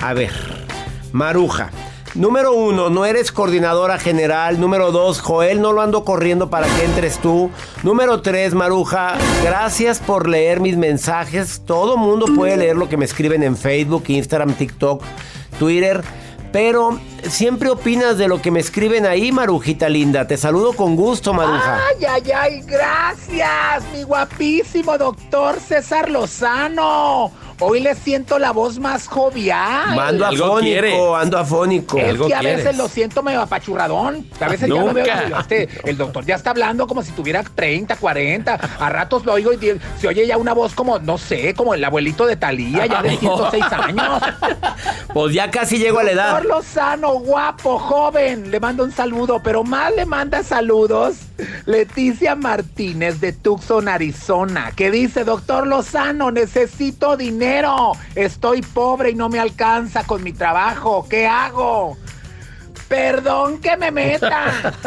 A 0.00 0.14
ver, 0.14 0.32
Maruja. 1.12 1.70
Número 2.14 2.52
uno, 2.52 2.90
no 2.90 3.04
eres 3.04 3.32
coordinadora 3.32 3.98
general. 3.98 4.60
Número 4.60 4.92
dos, 4.92 5.20
Joel, 5.20 5.60
no 5.60 5.72
lo 5.72 5.80
ando 5.82 6.04
corriendo 6.04 6.48
para 6.48 6.68
que 6.68 6.84
entres 6.84 7.18
tú. 7.18 7.50
Número 7.82 8.22
tres, 8.22 8.54
Maruja, 8.54 9.16
gracias 9.42 9.98
por 9.98 10.28
leer 10.28 10.60
mis 10.60 10.76
mensajes. 10.76 11.62
Todo 11.66 11.96
mundo 11.96 12.26
puede 12.36 12.56
leer 12.56 12.76
lo 12.76 12.88
que 12.88 12.96
me 12.96 13.04
escriben 13.04 13.42
en 13.42 13.56
Facebook, 13.56 14.04
Instagram, 14.06 14.54
TikTok, 14.54 15.02
Twitter. 15.58 16.04
Pero 16.52 17.00
siempre 17.28 17.70
opinas 17.70 18.18
de 18.18 18.28
lo 18.28 18.40
que 18.40 18.50
me 18.50 18.60
escriben 18.60 19.06
ahí, 19.06 19.32
Marujita 19.32 19.88
linda. 19.88 20.26
Te 20.26 20.36
saludo 20.36 20.72
con 20.72 20.96
gusto, 20.96 21.32
Maruja. 21.32 21.80
Ay, 21.88 22.04
ay, 22.04 22.32
ay, 22.32 22.62
gracias, 22.66 23.84
mi 23.92 24.02
guapísimo 24.02 24.96
doctor 24.98 25.60
César 25.60 26.10
Lozano. 26.10 27.32
Hoy 27.60 27.80
le 27.80 27.94
siento 27.94 28.38
la 28.38 28.50
voz 28.50 28.78
más 28.78 29.06
jovial. 29.06 29.98
Ando 29.98 30.26
afónico, 30.26 31.16
ando 31.16 31.38
afónico. 31.38 31.98
Es 31.98 32.20
que 32.20 32.34
a 32.34 32.42
veces 32.42 32.76
lo 32.76 32.88
siento 32.88 33.22
medio 33.22 33.42
apachurradón. 33.42 34.26
A 34.40 34.48
veces 34.48 34.68
ya 34.68 34.74
lo 34.74 34.92
veo. 34.92 35.06
Este, 35.38 35.68
el 35.84 35.96
doctor 35.96 36.24
ya 36.24 36.34
está 36.34 36.50
hablando 36.50 36.86
como 36.86 37.02
si 37.02 37.12
tuviera 37.12 37.42
30, 37.42 37.96
40. 37.96 38.54
A 38.54 38.90
ratos 38.90 39.24
lo 39.24 39.34
oigo 39.34 39.52
y 39.52 39.58
se 40.00 40.08
oye 40.08 40.26
ya 40.26 40.36
una 40.36 40.52
voz 40.52 40.74
como, 40.74 40.98
no 40.98 41.16
sé, 41.16 41.54
como 41.54 41.74
el 41.74 41.84
abuelito 41.84 42.26
de 42.26 42.36
Talía, 42.36 42.86
ya 42.86 43.02
de 43.02 43.16
106 43.16 43.64
años. 43.72 44.22
Pues 45.12 45.32
ya 45.32 45.48
casi 45.48 45.78
llego 45.78 46.00
a 46.00 46.02
la 46.02 46.10
edad. 46.10 46.30
Doctor 46.32 46.46
Lozano, 46.56 47.13
guapo, 47.18 47.78
joven. 47.78 48.50
Le 48.50 48.60
mando 48.60 48.84
un 48.84 48.92
saludo, 48.92 49.40
pero 49.42 49.64
más 49.64 49.94
le 49.94 50.06
manda 50.06 50.42
saludos 50.42 51.16
Leticia 51.66 52.34
Martínez 52.34 53.20
de 53.20 53.32
Tucson, 53.32 53.88
Arizona, 53.88 54.72
que 54.74 54.90
dice, 54.90 55.24
doctor 55.24 55.66
Lozano, 55.66 56.30
necesito 56.30 57.16
dinero. 57.16 57.92
Estoy 58.14 58.62
pobre 58.62 59.10
y 59.10 59.14
no 59.14 59.28
me 59.28 59.40
alcanza 59.40 60.04
con 60.04 60.22
mi 60.22 60.32
trabajo. 60.32 61.06
¿Qué 61.08 61.26
hago? 61.26 61.96
Perdón 62.88 63.58
que 63.58 63.76
me 63.76 63.90
meta. 63.90 64.74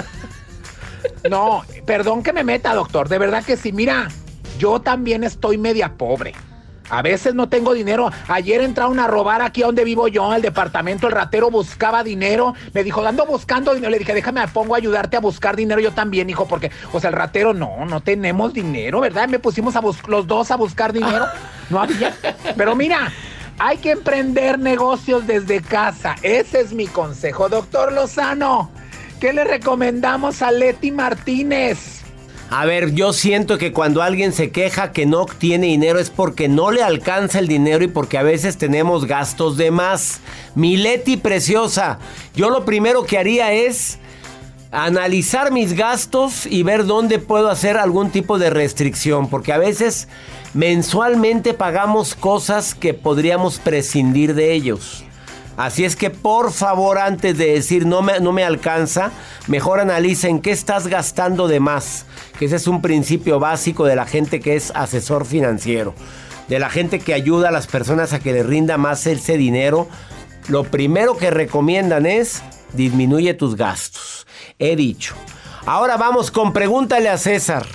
No, 1.30 1.64
perdón 1.86 2.24
que 2.24 2.34
me 2.34 2.44
meta, 2.44 2.74
doctor. 2.74 3.08
De 3.08 3.18
verdad 3.18 3.44
que 3.44 3.56
sí. 3.56 3.72
Mira, 3.72 4.08
yo 4.58 4.82
también 4.82 5.24
estoy 5.24 5.58
media 5.58 5.94
pobre. 5.96 6.34
A 6.90 7.02
veces 7.02 7.34
no 7.36 7.50
tengo 7.50 7.74
dinero. 7.74 8.12
Ayer 8.28 8.62
entraron 8.62 9.00
a 9.00 9.08
robar 9.08 9.42
aquí 9.42 9.62
donde 9.62 9.84
vivo 9.84 10.08
yo, 10.08 10.34
el 10.34 10.42
departamento. 10.42 11.08
El 11.08 11.14
ratero 11.14 11.50
buscaba 11.50 12.04
dinero. 12.04 12.54
Me 12.74 12.84
dijo, 12.84 13.06
ando 13.06 13.26
buscando 13.26 13.74
dinero. 13.74 13.92
Le 13.92 14.00
dije, 14.00 14.14
déjame, 14.14 14.42
me 14.42 14.48
pongo 14.48 14.76
a 14.76 14.78
ayudarte 14.78 15.18
a 15.18 15.20
buscar 15.20 15.56
dinero 15.56 15.82
yo 15.82 15.92
también, 15.92 16.30
hijo, 16.30 16.48
porque, 16.48 16.72
o 16.94 17.00
sea, 17.00 17.10
el 17.10 17.16
ratero, 17.16 17.54
no, 17.54 17.86
no 17.86 18.02
tenemos 18.02 18.54
dinero, 18.54 19.00
¿verdad? 19.00 19.28
Me 19.28 19.40
pusimos 19.40 19.76
a 19.76 19.82
los 19.82 20.28
dos 20.28 20.52
a 20.52 20.56
buscar 20.56 20.94
dinero. 20.94 21.26
No 21.70 21.82
había. 21.82 22.16
Pero 22.56 22.78
mira, 22.78 23.12
hay 23.60 23.78
que 23.80 23.92
emprender 23.92 24.58
negocios 24.58 25.28
desde 25.28 25.62
casa. 25.62 26.16
Ese 26.22 26.62
es 26.62 26.72
mi 26.72 26.88
consejo. 26.88 27.50
Doctor 27.50 27.92
Lozano, 27.92 28.72
¿qué 29.20 29.34
le 29.34 29.44
recomendamos 29.44 30.42
a 30.42 30.52
Leti 30.52 30.92
Martínez? 30.92 31.97
A 32.50 32.66
ver, 32.66 32.94
yo 32.94 33.12
siento 33.12 33.58
que 33.58 33.74
cuando 33.74 34.02
alguien 34.02 34.32
se 34.32 34.52
queja 34.52 34.94
que 34.94 35.06
no 35.06 35.26
tiene 35.26 35.68
dinero 35.68 36.00
es 36.00 36.10
porque 36.10 36.48
no 36.48 36.72
le 36.72 36.82
alcanza 36.82 37.40
el 37.40 37.48
dinero 37.48 37.84
y 37.84 37.90
porque 37.90 38.18
a 38.18 38.24
veces 38.24 38.58
tenemos 38.58 39.06
gastos 39.06 39.58
de 39.58 39.70
más. 39.70 40.22
Mileti 40.56 41.18
preciosa, 41.18 42.00
yo 42.36 42.50
lo 42.50 42.64
primero 42.64 43.06
que 43.06 43.18
haría 43.18 43.52
es 43.52 44.00
analizar 44.72 45.52
mis 45.52 45.74
gastos 45.74 46.46
y 46.46 46.64
ver 46.64 46.86
dónde 46.86 47.20
puedo 47.20 47.50
hacer 47.50 47.78
algún 47.78 48.12
tipo 48.12 48.40
de 48.40 48.50
restricción, 48.50 49.30
porque 49.30 49.52
a 49.52 49.58
veces 49.58 50.08
mensualmente 50.54 51.54
pagamos 51.54 52.16
cosas 52.16 52.76
que 52.76 52.94
podríamos 52.94 53.60
prescindir 53.60 54.34
de 54.36 54.54
ellos. 54.54 55.04
Así 55.58 55.86
es 55.86 55.96
que 55.96 56.12
por 56.12 56.52
favor, 56.54 57.00
antes 57.00 57.36
de 57.36 57.54
decir 57.54 57.88
no 57.88 58.04
me, 58.04 58.20
no 58.20 58.32
me 58.32 58.44
alcanza, 58.44 59.12
mejor 59.48 59.80
analiza 59.80 60.28
en 60.28 60.40
qué 60.40 60.52
estás 60.52 60.88
gastando 60.88 61.48
de 61.48 61.60
más. 61.60 62.06
Que 62.38 62.46
ese 62.46 62.58
es 62.58 62.68
un 62.68 62.84
principio 62.84 63.40
básico 63.40 63.84
de 63.86 63.96
la 63.96 64.06
gente 64.06 64.40
que 64.40 64.56
es 64.56 64.72
asesor 64.76 65.26
financiero. 65.26 65.96
De 66.48 66.60
la 66.60 66.70
gente 66.70 67.00
que 67.00 67.16
ayuda 67.16 67.50
a 67.50 67.52
las 67.52 67.66
personas 67.66 68.14
a 68.14 68.20
que 68.20 68.34
le 68.34 68.44
rinda 68.44 68.78
más 68.78 69.08
ese 69.08 69.36
dinero. 69.36 69.88
Lo 70.48 70.64
primero 70.64 71.18
que 71.18 71.32
recomiendan 71.32 72.06
es 72.06 72.44
disminuye 72.74 73.34
tus 73.34 73.56
gastos. 73.56 74.28
He 74.60 74.76
dicho. 74.76 75.16
Ahora 75.66 75.98
vamos 75.98 76.30
con 76.30 76.54
pregúntale 76.54 77.10
a 77.10 77.18
César. 77.18 77.66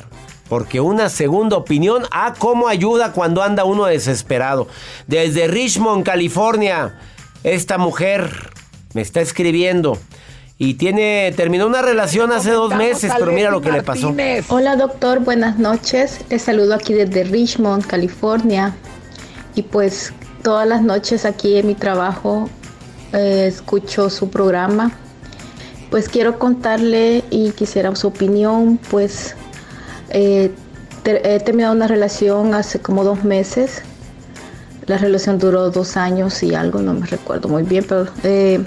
Porque 0.48 0.80
una 0.80 1.08
segunda 1.08 1.56
opinión 1.56 2.04
a 2.10 2.34
cómo 2.34 2.68
ayuda 2.68 3.12
cuando 3.12 3.42
anda 3.42 3.64
uno 3.64 3.86
desesperado. 3.86 4.68
Desde 5.08 5.48
Richmond, 5.48 6.04
California. 6.04 6.94
Esta 7.44 7.76
mujer 7.76 8.50
me 8.94 9.02
está 9.02 9.20
escribiendo 9.20 9.98
y 10.58 10.74
tiene 10.74 11.32
terminó 11.36 11.66
una 11.66 11.82
relación 11.82 12.30
hace 12.30 12.50
dos 12.50 12.72
meses, 12.74 13.12
pero 13.18 13.32
mira 13.32 13.50
lo 13.50 13.60
que 13.60 13.72
le 13.72 13.82
pasó. 13.82 14.14
Hola 14.48 14.76
doctor, 14.76 15.18
buenas 15.20 15.58
noches. 15.58 16.20
Les 16.30 16.42
saludo 16.42 16.74
aquí 16.74 16.94
desde 16.94 17.24
Richmond, 17.24 17.84
California. 17.86 18.76
Y 19.56 19.62
pues 19.62 20.12
todas 20.42 20.68
las 20.68 20.82
noches 20.82 21.24
aquí 21.24 21.56
en 21.56 21.66
mi 21.66 21.74
trabajo 21.74 22.48
eh, 23.12 23.46
escucho 23.48 24.08
su 24.08 24.30
programa. 24.30 24.92
Pues 25.90 26.08
quiero 26.08 26.38
contarle 26.38 27.24
y 27.30 27.50
quisiera 27.50 27.94
su 27.96 28.06
opinión. 28.06 28.78
Pues 28.88 29.34
eh, 30.10 30.52
he 31.04 31.40
terminado 31.40 31.74
una 31.74 31.88
relación 31.88 32.54
hace 32.54 32.78
como 32.78 33.02
dos 33.02 33.24
meses 33.24 33.82
la 34.86 34.98
relación 34.98 35.38
duró 35.38 35.70
dos 35.70 35.96
años 35.96 36.42
y 36.42 36.54
algo, 36.54 36.80
no 36.80 36.94
me 36.94 37.06
recuerdo 37.06 37.48
muy 37.48 37.62
bien, 37.62 37.84
pero 37.88 38.06
eh, 38.24 38.64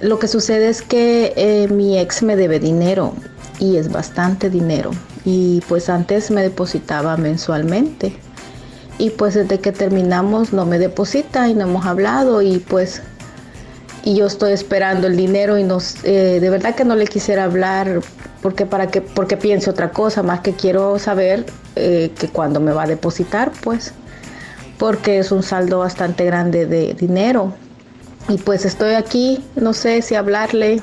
lo 0.00 0.18
que 0.18 0.28
sucede 0.28 0.68
es 0.68 0.82
que 0.82 1.34
eh, 1.36 1.68
mi 1.68 1.98
ex 1.98 2.22
me 2.22 2.36
debe 2.36 2.58
dinero 2.58 3.14
y 3.58 3.76
es 3.76 3.92
bastante 3.92 4.48
dinero. 4.48 4.90
Y 5.24 5.62
pues 5.68 5.88
antes 5.88 6.30
me 6.30 6.42
depositaba 6.42 7.16
mensualmente. 7.16 8.16
Y 8.98 9.10
pues 9.10 9.34
desde 9.34 9.58
que 9.60 9.72
terminamos 9.72 10.52
no 10.52 10.66
me 10.66 10.78
deposita 10.78 11.48
y 11.48 11.54
no 11.54 11.62
hemos 11.62 11.86
hablado 11.86 12.42
y 12.42 12.58
pues 12.58 13.02
y 14.04 14.16
yo 14.16 14.26
estoy 14.26 14.52
esperando 14.52 15.06
el 15.06 15.16
dinero 15.16 15.58
y 15.58 15.64
nos 15.64 15.96
eh, 16.04 16.38
de 16.40 16.50
verdad 16.50 16.74
que 16.74 16.84
no 16.84 16.94
le 16.94 17.06
quisiera 17.06 17.44
hablar 17.44 18.00
porque 18.42 18.66
para 18.66 18.88
que 18.88 19.00
porque 19.00 19.36
piense 19.36 19.70
otra 19.70 19.90
cosa 19.90 20.22
más 20.22 20.40
que 20.40 20.52
quiero 20.52 20.98
saber 20.98 21.46
que 21.74 22.30
cuando 22.32 22.60
me 22.60 22.70
va 22.70 22.84
a 22.84 22.86
depositar 22.86 23.50
pues 23.62 23.92
porque 24.78 25.18
es 25.18 25.32
un 25.32 25.42
saldo 25.42 25.78
bastante 25.80 26.24
grande 26.24 26.66
de 26.66 26.94
dinero. 26.94 27.54
Y 28.28 28.38
pues 28.38 28.64
estoy 28.64 28.94
aquí, 28.94 29.44
no 29.56 29.72
sé 29.72 30.02
si 30.02 30.14
hablarle. 30.14 30.82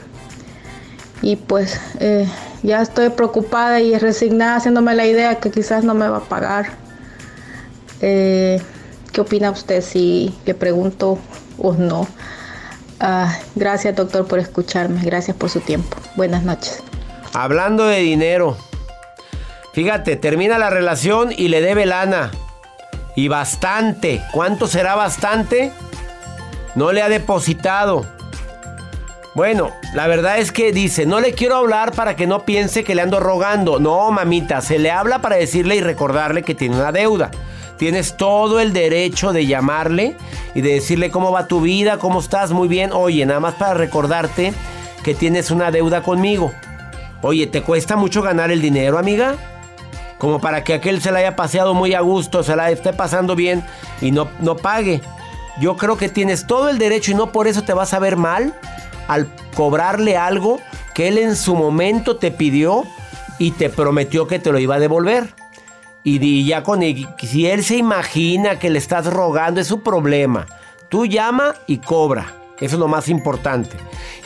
Y 1.21 1.35
pues 1.35 1.79
eh, 1.99 2.27
ya 2.63 2.81
estoy 2.81 3.09
preocupada 3.09 3.79
y 3.79 3.97
resignada 3.97 4.57
haciéndome 4.57 4.95
la 4.95 5.05
idea 5.05 5.35
que 5.35 5.51
quizás 5.51 5.83
no 5.83 5.93
me 5.93 6.07
va 6.07 6.17
a 6.17 6.21
pagar. 6.21 6.71
Eh, 8.01 8.61
¿Qué 9.11 9.21
opina 9.21 9.51
usted 9.51 9.81
si 9.81 10.33
le 10.45 10.53
pregunto 10.53 11.19
o 11.57 11.73
no? 11.73 12.07
Ah, 12.99 13.35
gracias 13.55 13.95
doctor 13.95 14.27
por 14.27 14.39
escucharme, 14.39 15.03
gracias 15.03 15.35
por 15.35 15.49
su 15.49 15.59
tiempo. 15.59 15.97
Buenas 16.15 16.43
noches. 16.43 16.81
Hablando 17.33 17.85
de 17.85 17.99
dinero, 17.99 18.57
fíjate, 19.73 20.15
termina 20.15 20.57
la 20.57 20.69
relación 20.69 21.31
y 21.35 21.47
le 21.47 21.61
debe 21.61 21.85
lana. 21.85 22.31
Y 23.15 23.27
bastante. 23.27 24.21
¿Cuánto 24.31 24.67
será 24.67 24.95
bastante? 24.95 25.71
No 26.75 26.91
le 26.91 27.01
ha 27.01 27.09
depositado. 27.09 28.05
Bueno, 29.33 29.71
la 29.93 30.07
verdad 30.07 30.39
es 30.39 30.51
que 30.51 30.73
dice, 30.73 31.05
no 31.05 31.21
le 31.21 31.33
quiero 31.33 31.55
hablar 31.55 31.93
para 31.93 32.17
que 32.17 32.27
no 32.27 32.43
piense 32.43 32.83
que 32.83 32.95
le 32.95 33.01
ando 33.01 33.19
rogando. 33.19 33.79
No, 33.79 34.11
mamita, 34.11 34.61
se 34.61 34.77
le 34.77 34.91
habla 34.91 35.21
para 35.21 35.37
decirle 35.37 35.75
y 35.75 35.81
recordarle 35.81 36.43
que 36.43 36.55
tiene 36.55 36.75
una 36.75 36.91
deuda. 36.91 37.31
Tienes 37.77 38.15
todo 38.17 38.59
el 38.59 38.73
derecho 38.73 39.33
de 39.33 39.47
llamarle 39.47 40.15
y 40.53 40.61
de 40.61 40.73
decirle 40.73 41.09
cómo 41.11 41.31
va 41.31 41.47
tu 41.47 41.61
vida, 41.61 41.97
cómo 41.97 42.19
estás, 42.19 42.51
muy 42.51 42.67
bien. 42.67 42.91
Oye, 42.93 43.25
nada 43.25 43.39
más 43.39 43.55
para 43.55 43.73
recordarte 43.73 44.53
que 45.03 45.15
tienes 45.15 45.49
una 45.49 45.71
deuda 45.71 46.03
conmigo. 46.03 46.51
Oye, 47.21 47.47
¿te 47.47 47.61
cuesta 47.61 47.95
mucho 47.95 48.21
ganar 48.21 48.51
el 48.51 48.61
dinero, 48.61 48.99
amiga? 48.99 49.35
Como 50.21 50.39
para 50.39 50.63
que 50.63 50.75
aquel 50.75 51.01
se 51.01 51.11
la 51.11 51.17
haya 51.17 51.35
paseado 51.35 51.73
muy 51.73 51.95
a 51.95 52.01
gusto, 52.01 52.43
se 52.43 52.55
la 52.55 52.69
esté 52.69 52.93
pasando 52.93 53.35
bien 53.35 53.65
y 54.01 54.11
no, 54.11 54.29
no 54.39 54.55
pague. 54.55 55.01
Yo 55.59 55.77
creo 55.77 55.97
que 55.97 56.09
tienes 56.09 56.45
todo 56.45 56.69
el 56.69 56.77
derecho 56.77 57.09
y 57.09 57.15
no 57.15 57.31
por 57.31 57.47
eso 57.47 57.63
te 57.63 57.73
vas 57.73 57.95
a 57.95 57.99
ver 57.99 58.17
mal 58.17 58.53
al 59.07 59.33
cobrarle 59.55 60.17
algo 60.17 60.59
que 60.93 61.07
él 61.07 61.17
en 61.17 61.35
su 61.35 61.55
momento 61.55 62.17
te 62.17 62.29
pidió 62.29 62.83
y 63.39 63.49
te 63.49 63.71
prometió 63.71 64.27
que 64.27 64.37
te 64.37 64.51
lo 64.51 64.59
iba 64.59 64.75
a 64.75 64.79
devolver. 64.79 65.33
Y, 66.03 66.45
ya 66.45 66.61
con 66.61 66.81
si 67.17 67.47
él 67.47 67.63
se 67.63 67.77
imagina 67.77 68.59
que 68.59 68.69
le 68.69 68.77
estás 68.77 69.07
rogando, 69.07 69.59
es 69.59 69.65
su 69.65 69.81
problema. 69.81 70.45
Tú 70.89 71.07
llama 71.07 71.55
y 71.65 71.79
cobra. 71.79 72.35
Eso 72.59 72.75
es 72.75 72.79
lo 72.79 72.87
más 72.87 73.07
importante. 73.07 73.75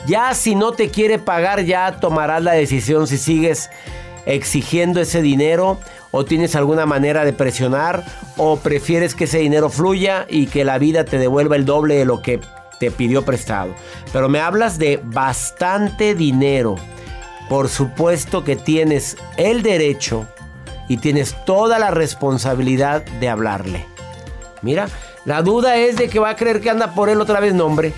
Ya 0.06 0.34
si 0.34 0.56
no 0.56 0.74
te 0.74 0.90
quiere 0.90 1.20
pagar, 1.20 1.64
ya 1.64 2.02
tomarás 2.02 2.44
la 2.44 2.52
decisión 2.52 3.08
si 3.08 3.18
sigues 3.18 3.70
exigiendo 4.26 5.02
ese 5.02 5.22
dinero 5.22 5.80
o 6.12 6.26
tienes 6.26 6.56
alguna 6.56 6.86
manera 6.86 7.26
de 7.26 7.34
presionar 7.34 8.04
o 8.38 8.58
prefieres 8.58 9.16
que 9.16 9.26
ese 9.26 9.40
dinero 9.40 9.70
fluya 9.70 10.26
y 10.30 10.48
que 10.48 10.66
la 10.66 10.78
vida 10.78 11.06
te 11.06 11.18
devuelva 11.18 11.56
el 11.56 11.66
doble 11.66 11.96
de 11.96 12.06
lo 12.06 12.22
que 12.22 12.40
te 12.80 12.92
pidió 12.92 13.24
prestado. 13.24 13.74
Pero 14.12 14.30
me 14.30 14.40
hablas 14.40 14.78
de 14.78 15.00
bastante 15.04 16.16
dinero. 16.16 16.76
Por 17.50 17.70
supuesto 17.70 18.44
que 18.44 18.56
tienes 18.56 19.18
el 19.38 19.62
derecho 19.62 20.28
y 20.88 20.98
tienes 20.98 21.36
toda 21.46 21.80
la 21.80 21.92
responsabilidad 21.92 23.04
de 23.20 23.30
hablarle. 23.30 23.86
Mira, 24.62 24.88
la 25.26 25.42
duda 25.42 25.78
es 25.78 25.98
de 25.98 26.10
que 26.10 26.20
va 26.20 26.30
a 26.30 26.36
creer 26.36 26.62
que 26.62 26.70
anda 26.70 26.94
por 26.94 27.10
él 27.10 27.22
otra 27.22 27.40
vez 27.40 27.54
nombre. 27.54 27.94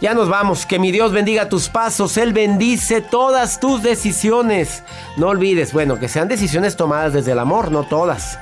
Ya 0.00 0.14
nos 0.14 0.28
vamos. 0.28 0.66
Que 0.66 0.78
mi 0.78 0.92
Dios 0.92 1.12
bendiga 1.12 1.48
tus 1.48 1.68
pasos. 1.68 2.16
Él 2.16 2.32
bendice 2.32 3.00
todas 3.00 3.60
tus 3.60 3.82
decisiones. 3.82 4.82
No 5.16 5.28
olvides, 5.28 5.72
bueno, 5.72 5.98
que 5.98 6.08
sean 6.08 6.28
decisiones 6.28 6.76
tomadas 6.76 7.12
desde 7.12 7.32
el 7.32 7.38
amor, 7.38 7.70
no 7.70 7.84
todas. 7.84 8.38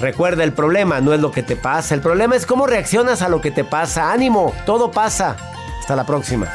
Recuerda, 0.00 0.44
el 0.44 0.52
problema 0.52 1.00
no 1.00 1.12
es 1.14 1.20
lo 1.20 1.32
que 1.32 1.42
te 1.42 1.56
pasa. 1.56 1.94
El 1.94 2.00
problema 2.00 2.36
es 2.36 2.46
cómo 2.46 2.66
reaccionas 2.66 3.22
a 3.22 3.28
lo 3.28 3.40
que 3.40 3.50
te 3.50 3.64
pasa. 3.64 4.12
Ánimo, 4.12 4.54
todo 4.64 4.90
pasa. 4.90 5.36
Hasta 5.80 5.96
la 5.96 6.04
próxima. 6.04 6.52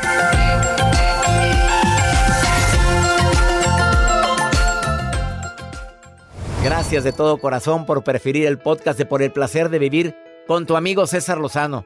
Gracias 6.64 7.04
de 7.04 7.12
todo 7.12 7.40
corazón 7.40 7.88
por 7.88 8.04
preferir 8.04 8.46
el 8.46 8.60
podcast 8.60 8.98
de 8.98 9.06
Por 9.08 9.24
el 9.24 9.32
placer 9.32 9.70
de 9.70 9.80
vivir 9.80 10.16
con 10.48 10.68
tu 10.68 10.78
amigo 10.78 11.08
César 11.08 11.40
Lozano. 11.40 11.86